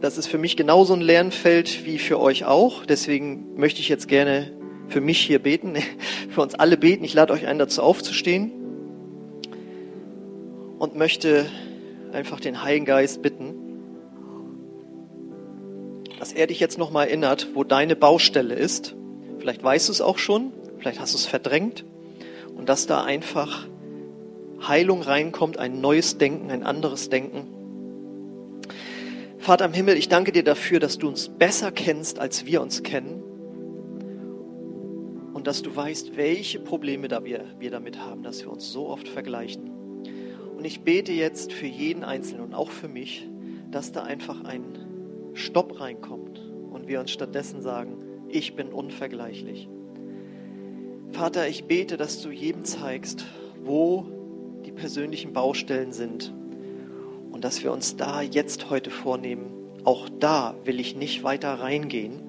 das 0.00 0.18
ist 0.18 0.26
für 0.26 0.38
mich 0.38 0.56
genauso 0.56 0.94
ein 0.94 1.00
Lernfeld 1.00 1.84
wie 1.84 1.98
für 1.98 2.18
euch 2.18 2.44
auch. 2.44 2.84
Deswegen 2.86 3.54
möchte 3.56 3.80
ich 3.80 3.88
jetzt 3.88 4.08
gerne 4.08 4.52
für 4.88 5.00
mich 5.00 5.20
hier 5.20 5.38
beten, 5.38 5.76
für 6.30 6.40
uns 6.40 6.54
alle 6.54 6.76
beten. 6.76 7.04
Ich 7.04 7.14
lade 7.14 7.32
euch 7.32 7.46
ein, 7.46 7.58
dazu 7.58 7.82
aufzustehen 7.82 8.52
und 10.78 10.96
möchte 10.96 11.46
einfach 12.12 12.40
den 12.40 12.62
Heiligen 12.62 12.86
Geist 12.86 13.22
bitten, 13.22 13.54
dass 16.18 16.32
er 16.32 16.46
dich 16.46 16.60
jetzt 16.60 16.78
nochmal 16.78 17.06
erinnert, 17.06 17.48
wo 17.54 17.64
deine 17.64 17.96
Baustelle 17.96 18.54
ist. 18.54 18.94
Vielleicht 19.38 19.62
weißt 19.62 19.88
du 19.88 19.92
es 19.92 20.00
auch 20.00 20.18
schon, 20.18 20.52
vielleicht 20.80 21.00
hast 21.00 21.14
du 21.14 21.18
es 21.18 21.26
verdrängt 21.26 21.84
und 22.56 22.68
dass 22.68 22.86
da 22.86 23.04
einfach 23.04 23.66
Heilung 24.66 25.02
reinkommt, 25.02 25.58
ein 25.58 25.80
neues 25.80 26.18
Denken, 26.18 26.50
ein 26.50 26.62
anderes 26.62 27.08
Denken. 27.08 27.46
Vater 29.38 29.64
im 29.64 29.72
Himmel, 29.72 29.96
ich 29.96 30.08
danke 30.08 30.32
dir 30.32 30.44
dafür, 30.44 30.80
dass 30.80 30.98
du 30.98 31.08
uns 31.08 31.28
besser 31.28 31.72
kennst, 31.72 32.18
als 32.18 32.44
wir 32.44 32.60
uns 32.60 32.82
kennen. 32.82 33.22
Und 35.32 35.46
dass 35.46 35.62
du 35.62 35.74
weißt, 35.74 36.16
welche 36.16 36.58
Probleme 36.58 37.08
da 37.08 37.24
wir, 37.24 37.44
wir 37.58 37.70
damit 37.70 37.98
haben, 37.98 38.22
dass 38.22 38.42
wir 38.42 38.52
uns 38.52 38.70
so 38.70 38.88
oft 38.88 39.08
vergleichen. 39.08 39.70
Und 40.56 40.66
ich 40.66 40.82
bete 40.82 41.12
jetzt 41.12 41.54
für 41.54 41.66
jeden 41.66 42.04
Einzelnen 42.04 42.42
und 42.42 42.54
auch 42.54 42.70
für 42.70 42.88
mich, 42.88 43.26
dass 43.70 43.92
da 43.92 44.02
einfach 44.02 44.44
ein 44.44 45.30
Stopp 45.32 45.80
reinkommt 45.80 46.38
und 46.70 46.88
wir 46.88 47.00
uns 47.00 47.10
stattdessen 47.10 47.62
sagen, 47.62 47.96
ich 48.28 48.54
bin 48.54 48.68
unvergleichlich. 48.68 49.68
Vater, 51.12 51.48
ich 51.48 51.64
bete, 51.64 51.96
dass 51.96 52.22
du 52.22 52.30
jedem 52.30 52.64
zeigst, 52.64 53.26
wo 53.62 54.06
die 54.64 54.72
persönlichen 54.72 55.32
Baustellen 55.32 55.92
sind 55.92 56.32
und 57.30 57.44
dass 57.44 57.62
wir 57.62 57.72
uns 57.72 57.96
da 57.96 58.22
jetzt 58.22 58.70
heute 58.70 58.90
vornehmen, 58.90 59.50
auch 59.84 60.08
da 60.08 60.54
will 60.64 60.78
ich 60.80 60.96
nicht 60.96 61.22
weiter 61.22 61.54
reingehen 61.54 62.20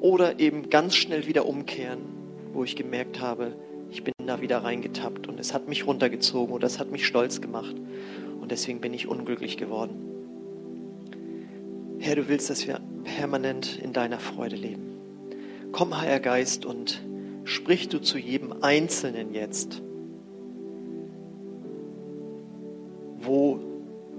oder 0.00 0.38
eben 0.38 0.70
ganz 0.70 0.94
schnell 0.96 1.26
wieder 1.26 1.46
umkehren, 1.46 2.00
wo 2.52 2.62
ich 2.62 2.76
gemerkt 2.76 3.20
habe, 3.20 3.56
ich 3.90 4.04
bin 4.04 4.12
da 4.26 4.40
wieder 4.40 4.58
reingetappt 4.58 5.26
und 5.28 5.40
es 5.40 5.54
hat 5.54 5.68
mich 5.68 5.86
runtergezogen 5.86 6.54
oder 6.54 6.66
es 6.66 6.78
hat 6.78 6.90
mich 6.90 7.06
stolz 7.06 7.40
gemacht 7.40 7.74
und 8.40 8.50
deswegen 8.50 8.80
bin 8.80 8.92
ich 8.92 9.08
unglücklich 9.08 9.56
geworden. 9.56 9.96
Herr, 11.98 12.16
du 12.16 12.28
willst, 12.28 12.50
dass 12.50 12.66
wir 12.66 12.80
permanent 13.04 13.78
in 13.78 13.92
deiner 13.92 14.18
Freude 14.18 14.56
leben. 14.56 14.82
Komm, 15.72 15.98
Heiliger 15.98 16.20
Geist, 16.20 16.66
und 16.66 17.02
sprich 17.44 17.88
du 17.88 18.00
zu 18.00 18.18
jedem 18.18 18.62
Einzelnen 18.62 19.32
jetzt. 19.32 19.82
wo 23.24 23.60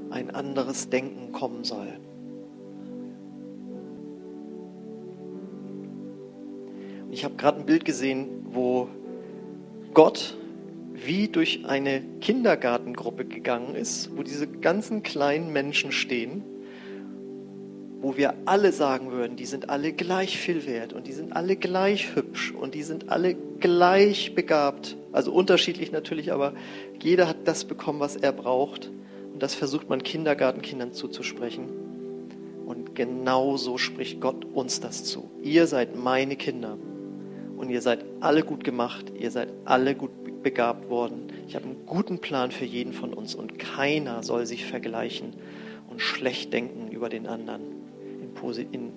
ein 0.09 0.29
anderes 0.31 0.89
Denken 0.89 1.31
kommen 1.31 1.63
soll. 1.63 1.87
Ich 7.11 7.23
habe 7.23 7.35
gerade 7.35 7.59
ein 7.59 7.65
Bild 7.65 7.85
gesehen, 7.85 8.27
wo 8.51 8.89
Gott 9.93 10.35
wie 10.93 11.27
durch 11.27 11.65
eine 11.65 12.01
Kindergartengruppe 12.21 13.25
gegangen 13.25 13.75
ist, 13.75 14.15
wo 14.15 14.23
diese 14.23 14.47
ganzen 14.47 15.03
kleinen 15.03 15.51
Menschen 15.51 15.91
stehen, 15.91 16.43
wo 18.01 18.17
wir 18.17 18.33
alle 18.45 18.71
sagen 18.71 19.11
würden, 19.11 19.35
die 19.35 19.45
sind 19.45 19.69
alle 19.69 19.93
gleich 19.93 20.37
viel 20.37 20.65
wert 20.65 20.93
und 20.93 21.07
die 21.07 21.13
sind 21.13 21.35
alle 21.35 21.55
gleich 21.55 22.15
hübsch 22.15 22.51
und 22.51 22.75
die 22.75 22.83
sind 22.83 23.09
alle 23.09 23.35
gleich 23.59 24.35
begabt. 24.35 24.97
Also 25.11 25.31
unterschiedlich 25.31 25.91
natürlich, 25.91 26.31
aber 26.31 26.53
jeder 27.01 27.27
hat 27.27 27.37
das 27.45 27.65
bekommen, 27.65 27.99
was 27.99 28.15
er 28.15 28.31
braucht. 28.31 28.91
Und 29.33 29.41
das 29.43 29.55
versucht 29.55 29.89
man 29.89 30.03
Kindergartenkindern 30.03 30.93
zuzusprechen. 30.93 31.69
Und 32.65 32.95
genau 32.95 33.57
so 33.57 33.77
spricht 33.77 34.21
Gott 34.21 34.45
uns 34.45 34.79
das 34.79 35.03
zu. 35.03 35.29
Ihr 35.41 35.67
seid 35.67 35.95
meine 35.95 36.35
Kinder 36.35 36.77
und 37.57 37.69
ihr 37.69 37.81
seid 37.81 38.05
alle 38.19 38.43
gut 38.43 38.63
gemacht, 38.63 39.11
ihr 39.17 39.31
seid 39.31 39.53
alle 39.65 39.95
gut 39.95 40.11
begabt 40.41 40.89
worden. 40.89 41.27
Ich 41.47 41.55
habe 41.55 41.65
einen 41.65 41.85
guten 41.85 42.19
Plan 42.19 42.51
für 42.51 42.65
jeden 42.65 42.93
von 42.93 43.13
uns 43.13 43.35
und 43.35 43.57
keiner 43.57 44.23
soll 44.23 44.45
sich 44.45 44.65
vergleichen 44.65 45.33
und 45.89 46.01
schlecht 46.01 46.53
denken 46.53 46.91
über 46.91 47.09
den 47.09 47.27
anderen, 47.27 47.61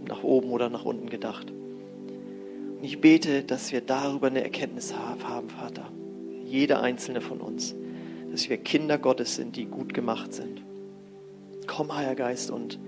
nach 0.06 0.22
oben 0.22 0.50
oder 0.50 0.68
nach 0.68 0.84
unten 0.84 1.08
gedacht. 1.08 1.50
Und 1.50 2.84
ich 2.84 3.00
bete, 3.00 3.42
dass 3.42 3.72
wir 3.72 3.80
darüber 3.80 4.28
eine 4.28 4.42
Erkenntnis 4.42 4.94
haben, 4.94 5.48
Vater, 5.50 5.90
jeder 6.44 6.82
einzelne 6.82 7.20
von 7.20 7.40
uns, 7.40 7.74
dass 8.30 8.48
wir 8.48 8.56
Kinder 8.58 8.98
Gottes 8.98 9.36
sind, 9.36 9.56
die 9.56 9.66
gut 9.66 9.94
gemacht 9.94 10.32
sind. 10.32 10.62
Komm, 11.66 11.94
Heiliger 11.94 12.14
Geist, 12.14 12.50
und 12.50 12.78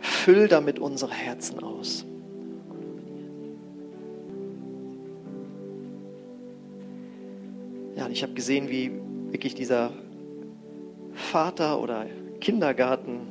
füll 0.00 0.48
damit 0.48 0.78
unsere 0.78 1.12
Herzen 1.12 1.62
aus. 1.62 2.04
Ja, 7.96 8.06
und 8.06 8.12
ich 8.12 8.22
habe 8.22 8.32
gesehen, 8.34 8.68
wie 8.68 8.90
wirklich 9.30 9.54
dieser 9.54 9.92
Vater 11.12 11.80
oder 11.80 12.06
Kindergarten, 12.40 13.28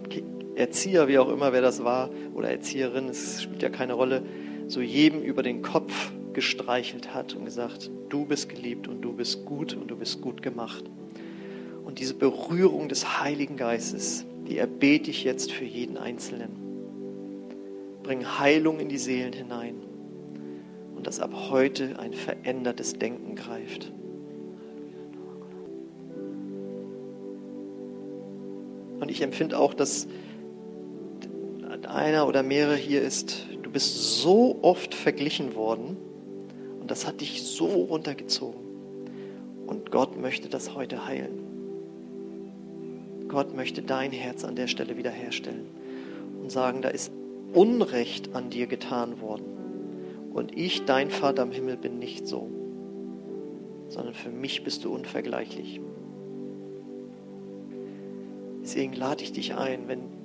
Erzieher, 0.60 1.08
wie 1.08 1.18
auch 1.18 1.30
immer, 1.30 1.54
wer 1.54 1.62
das 1.62 1.86
war, 1.86 2.10
oder 2.34 2.50
Erzieherin, 2.50 3.08
es 3.08 3.42
spielt 3.44 3.64
ja 3.64 3.70
keine 3.70 3.94
Rolle, 3.94 4.24
so 4.68 4.82
jedem 4.82 5.22
über 5.22 5.42
den 5.42 5.62
Kopf 5.62 6.12
gestreichelt 6.34 7.14
hat 7.14 7.34
und 7.34 7.46
gesagt, 7.46 7.90
du 8.10 8.26
bist 8.26 8.50
geliebt 8.50 8.90
und 8.90 9.02
du 9.02 9.14
bist 9.14 9.46
gut 9.46 9.74
und 9.74 9.88
du 9.88 9.96
bist 9.96 10.20
gut 10.20 10.42
gemacht. 10.42 10.84
Und 11.86 12.00
diese 12.00 12.14
Berührung 12.14 12.90
des 12.90 13.22
Heiligen 13.22 13.56
Geistes, 13.56 14.26
die 14.50 14.58
erbete 14.58 15.10
ich 15.10 15.24
jetzt 15.24 15.54
für 15.54 15.64
jeden 15.64 15.98
Einzelnen. 15.98 16.52
Bring 18.04 18.26
Heilung 18.26 18.82
in 18.82 18.90
die 18.90 18.98
Seelen 18.98 19.32
hinein 19.32 19.76
und 20.94 21.08
dass 21.08 21.22
ab 21.22 21.32
heute 21.50 21.98
ein 22.00 22.14
verändertes 22.14 22.94
Denken 22.94 23.36
greift. 23.36 23.94
Und 29.00 29.10
ich 29.10 29.22
empfinde 29.22 29.58
auch, 29.58 29.74
dass 29.74 30.10
einer 31.90 32.28
oder 32.28 32.44
mehrere 32.44 32.76
hier 32.76 33.02
ist, 33.02 33.46
du 33.62 33.72
bist 33.72 34.22
so 34.22 34.60
oft 34.62 34.94
verglichen 34.94 35.56
worden 35.56 35.98
und 36.80 36.92
das 36.92 37.06
hat 37.08 37.22
dich 37.22 37.44
so 37.44 37.66
runtergezogen. 37.66 38.62
Und 39.68 39.92
Gott 39.92 40.20
möchte 40.20 40.50
das 40.50 40.74
heute 40.76 41.06
heilen. 41.06 41.50
Gott 43.28 43.56
möchte 43.56 43.82
dein 43.84 44.12
Herz 44.12 44.44
an 44.44 44.56
der 44.56 44.68
Stelle 44.68 44.98
wiederherstellen 44.98 45.68
und 46.42 46.52
sagen, 46.52 46.82
da 46.82 46.90
ist 46.90 47.12
Unrecht 47.54 48.36
an 48.36 48.50
dir 48.50 48.68
getan 48.68 49.22
worden. 49.22 49.46
Und 50.34 50.58
ich, 50.58 50.86
dein 50.86 51.10
Vater 51.10 51.44
im 51.44 51.52
Himmel, 51.52 51.78
bin 51.78 52.00
nicht 52.00 52.28
so, 52.28 52.50
sondern 53.88 54.14
für 54.14 54.30
mich 54.30 54.64
bist 54.64 54.86
du 54.86 54.94
unvergleichlich. 54.94 55.82
Deswegen 58.62 58.94
lade 58.94 59.24
ich 59.24 59.32
dich 59.32 59.56
ein, 59.56 59.88
wenn 59.88 60.19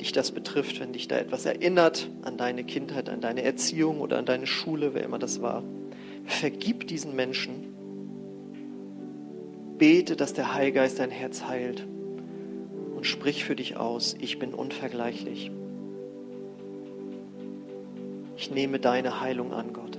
dich 0.00 0.12
das 0.12 0.32
betrifft, 0.32 0.80
wenn 0.80 0.92
dich 0.92 1.08
da 1.08 1.16
etwas 1.16 1.46
erinnert 1.46 2.08
an 2.22 2.36
deine 2.36 2.64
Kindheit, 2.64 3.08
an 3.08 3.20
deine 3.20 3.42
Erziehung 3.42 4.00
oder 4.00 4.18
an 4.18 4.26
deine 4.26 4.46
Schule, 4.46 4.94
wer 4.94 5.04
immer 5.04 5.18
das 5.18 5.40
war. 5.40 5.62
Vergib 6.24 6.86
diesen 6.86 7.14
Menschen. 7.14 7.74
Bete, 9.78 10.16
dass 10.16 10.32
der 10.32 10.54
Heilgeist 10.54 10.98
dein 10.98 11.10
Herz 11.10 11.44
heilt 11.44 11.86
und 12.96 13.06
sprich 13.06 13.44
für 13.44 13.56
dich 13.56 13.76
aus, 13.76 14.16
ich 14.20 14.38
bin 14.38 14.54
unvergleichlich. 14.54 15.50
Ich 18.36 18.50
nehme 18.50 18.78
deine 18.78 19.20
Heilung 19.20 19.52
an, 19.52 19.72
Gott. 19.72 19.98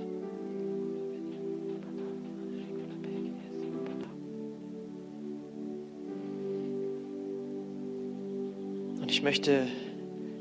Und 9.00 9.10
ich 9.10 9.22
möchte 9.22 9.68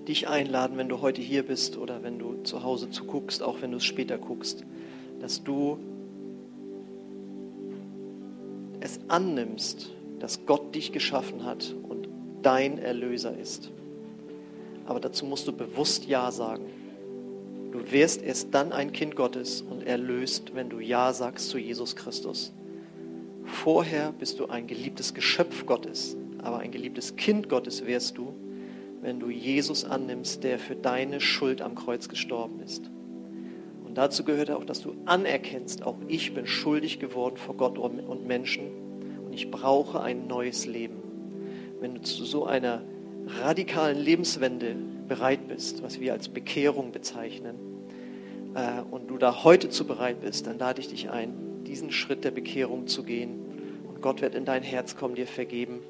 dich 0.08 0.28
einladen, 0.28 0.78
wenn 0.78 0.90
du 0.90 1.02
heute 1.02 1.22
hier 1.22 1.44
bist 1.44 1.78
oder 1.78 2.04
wenn 2.04 2.20
du 2.20 2.44
zu 2.44 2.64
Hause 2.64 2.90
zuguckst, 2.90 3.44
auch 3.44 3.62
wenn 3.62 3.72
du 3.72 3.78
es 3.78 3.86
später 3.86 4.18
guckst, 4.18 4.64
dass 5.20 5.44
du 5.44 5.80
es 8.80 9.00
annimmst, 9.08 9.90
dass 10.20 10.46
Gott 10.46 10.76
dich 10.76 10.92
geschaffen 10.92 11.44
hat 11.46 11.76
und 11.88 12.08
dein 12.42 12.78
Erlöser 12.78 13.38
ist. 13.38 13.72
Aber 14.86 15.00
dazu 15.00 15.26
musst 15.26 15.48
du 15.48 15.54
bewusst 15.54 16.06
Ja 16.06 16.32
sagen. 16.32 16.66
Du 17.72 17.92
wirst 17.92 18.22
erst 18.22 18.54
dann 18.54 18.72
ein 18.72 18.94
Kind 18.94 19.16
Gottes 19.16 19.62
und 19.62 19.86
erlöst, 19.86 20.56
wenn 20.56 20.70
du 20.70 20.80
Ja 20.80 21.12
sagst 21.12 21.50
zu 21.50 21.58
Jesus 21.58 21.96
Christus. 21.96 22.54
Vorher 23.44 24.14
bist 24.18 24.40
du 24.40 24.48
ein 24.48 24.68
geliebtes 24.68 25.14
Geschöpf 25.14 25.66
Gottes, 25.66 26.16
aber 26.42 26.60
ein 26.60 26.72
geliebtes 26.72 27.16
Kind 27.16 27.50
Gottes 27.50 27.86
wirst 27.86 28.18
du, 28.18 28.34
wenn 29.06 29.20
du 29.20 29.30
Jesus 29.30 29.86
annimmst, 29.86 30.44
der 30.44 30.58
für 30.58 30.76
deine 30.76 31.22
Schuld 31.22 31.62
am 31.62 31.76
Kreuz 31.76 32.10
gestorben 32.10 32.60
ist. 32.62 32.90
Und 33.86 34.00
dazu 34.00 34.24
gehört 34.24 34.50
auch, 34.50 34.66
dass 34.66 34.82
du 34.82 34.96
anerkennst, 35.06 35.84
auch 35.84 35.98
ich 36.08 36.34
bin 36.34 36.48
schuldig 36.48 37.00
geworden 37.00 37.38
vor 37.38 37.56
Gott 37.56 37.78
und 37.78 38.26
Menschen 38.26 38.64
und 39.24 39.32
ich 39.32 39.52
brauche 39.52 40.02
ein 40.02 40.26
neues 40.26 40.66
Leben. 40.66 41.04
Wenn 41.80 41.94
du 41.94 42.02
zu 42.02 42.26
so 42.26 42.46
einer 42.46 42.82
radikalen 43.44 44.00
Lebenswende 44.00 44.76
bereit 45.08 45.48
bist, 45.48 45.84
was 45.84 46.00
wir 46.00 46.12
als 46.14 46.28
Bekehrung 46.28 46.92
bezeichnen, 46.92 47.58
äh, 48.56 48.82
und 48.90 49.08
du 49.12 49.20
da 49.20 49.44
heute 49.44 49.70
zu 49.70 49.86
bereit 49.86 50.22
bist, 50.22 50.48
dann 50.48 50.58
lade 50.58 50.82
ich 50.82 50.88
dich 50.88 51.12
ein, 51.12 51.64
diesen 51.64 51.92
Schritt 51.92 52.24
der 52.24 52.32
Bekehrung 52.32 52.88
zu 52.88 53.04
gehen. 53.04 53.40
Und 53.88 54.02
Gott 54.02 54.24
wird 54.24 54.34
in 54.34 54.46
dein 54.46 54.64
Herz 54.64 54.96
kommen, 54.96 55.14
dir 55.14 55.28
vergeben 55.28 55.82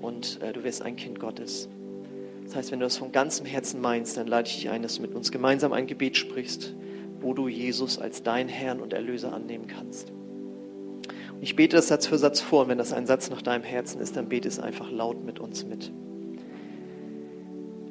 und 0.00 0.40
äh, 0.40 0.54
du 0.54 0.64
wirst 0.64 0.80
ein 0.80 0.96
Kind 0.96 1.20
Gottes. 1.20 1.68
Das 2.44 2.56
heißt, 2.56 2.72
wenn 2.72 2.80
du 2.80 2.86
das 2.86 2.96
von 2.96 3.10
ganzem 3.10 3.46
Herzen 3.46 3.80
meinst, 3.80 4.16
dann 4.16 4.26
lade 4.26 4.48
ich 4.48 4.56
dich 4.56 4.70
ein, 4.70 4.82
dass 4.82 4.96
du 4.96 5.02
mit 5.02 5.14
uns 5.14 5.32
gemeinsam 5.32 5.72
ein 5.72 5.86
Gebet 5.86 6.16
sprichst, 6.16 6.74
wo 7.20 7.32
du 7.32 7.48
Jesus 7.48 7.98
als 7.98 8.22
dein 8.22 8.48
Herrn 8.48 8.80
und 8.80 8.92
Erlöser 8.92 9.32
annehmen 9.32 9.66
kannst. 9.66 10.10
Und 10.10 11.42
ich 11.42 11.56
bete 11.56 11.76
das 11.76 11.88
Satz 11.88 12.06
für 12.06 12.18
Satz 12.18 12.40
vor 12.40 12.62
und 12.62 12.68
wenn 12.68 12.78
das 12.78 12.92
ein 12.92 13.06
Satz 13.06 13.30
nach 13.30 13.42
deinem 13.42 13.64
Herzen 13.64 14.00
ist, 14.00 14.16
dann 14.16 14.28
bete 14.28 14.46
es 14.46 14.60
einfach 14.60 14.90
laut 14.90 15.24
mit 15.24 15.40
uns 15.40 15.64
mit. 15.64 15.90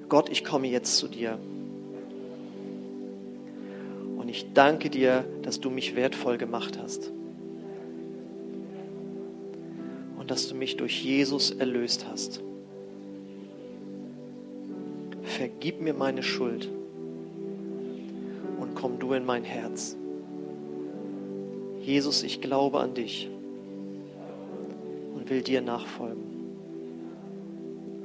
Gott, 0.07 0.29
ich 0.29 0.43
komme 0.43 0.67
jetzt 0.67 0.97
zu 0.97 1.07
dir. 1.07 1.39
Und 4.17 4.29
ich 4.29 4.53
danke 4.53 4.89
dir, 4.89 5.25
dass 5.41 5.59
du 5.59 5.69
mich 5.69 5.95
wertvoll 5.95 6.37
gemacht 6.37 6.77
hast. 6.81 7.11
Und 10.17 10.31
dass 10.31 10.47
du 10.47 10.55
mich 10.55 10.77
durch 10.77 11.03
Jesus 11.03 11.51
erlöst 11.51 12.05
hast 12.09 12.41
vergib 15.33 15.81
mir 15.81 15.93
meine 15.93 16.23
Schuld 16.23 16.69
und 18.59 18.75
komm 18.75 18.99
du 18.99 19.13
in 19.13 19.25
mein 19.25 19.43
Herz. 19.43 19.97
Jesus, 21.81 22.23
ich 22.23 22.39
glaube 22.39 22.79
an 22.79 22.93
dich 22.93 23.29
und 25.13 25.29
will 25.29 25.41
dir 25.41 25.61
nachfolgen. 25.61 26.23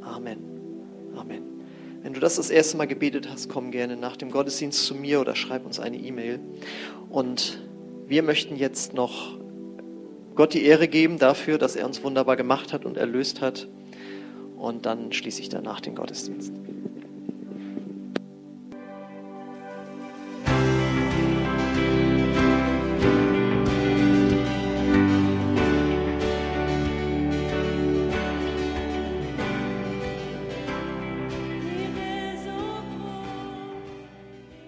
Amen. 0.02 0.38
Amen. 1.16 1.42
Wenn 2.02 2.12
du 2.12 2.20
das 2.20 2.36
das 2.36 2.50
erste 2.50 2.76
Mal 2.76 2.86
gebetet 2.86 3.28
hast, 3.30 3.48
komm 3.48 3.70
gerne 3.70 3.96
nach 3.96 4.16
dem 4.16 4.30
Gottesdienst 4.30 4.84
zu 4.84 4.94
mir 4.94 5.20
oder 5.20 5.36
schreib 5.36 5.66
uns 5.66 5.78
eine 5.78 5.96
E-Mail. 5.96 6.40
Und 7.10 7.60
wir 8.06 8.22
möchten 8.22 8.56
jetzt 8.56 8.94
noch 8.94 9.38
Gott 10.34 10.54
die 10.54 10.64
Ehre 10.64 10.88
geben 10.88 11.18
dafür, 11.18 11.58
dass 11.58 11.76
er 11.76 11.86
uns 11.86 12.02
wunderbar 12.02 12.36
gemacht 12.36 12.72
hat 12.72 12.84
und 12.84 12.96
erlöst 12.96 13.40
hat. 13.40 13.68
Und 14.56 14.86
dann 14.86 15.12
schließe 15.12 15.40
ich 15.40 15.48
danach 15.48 15.80
den 15.80 15.94
Gottesdienst. 15.94 16.52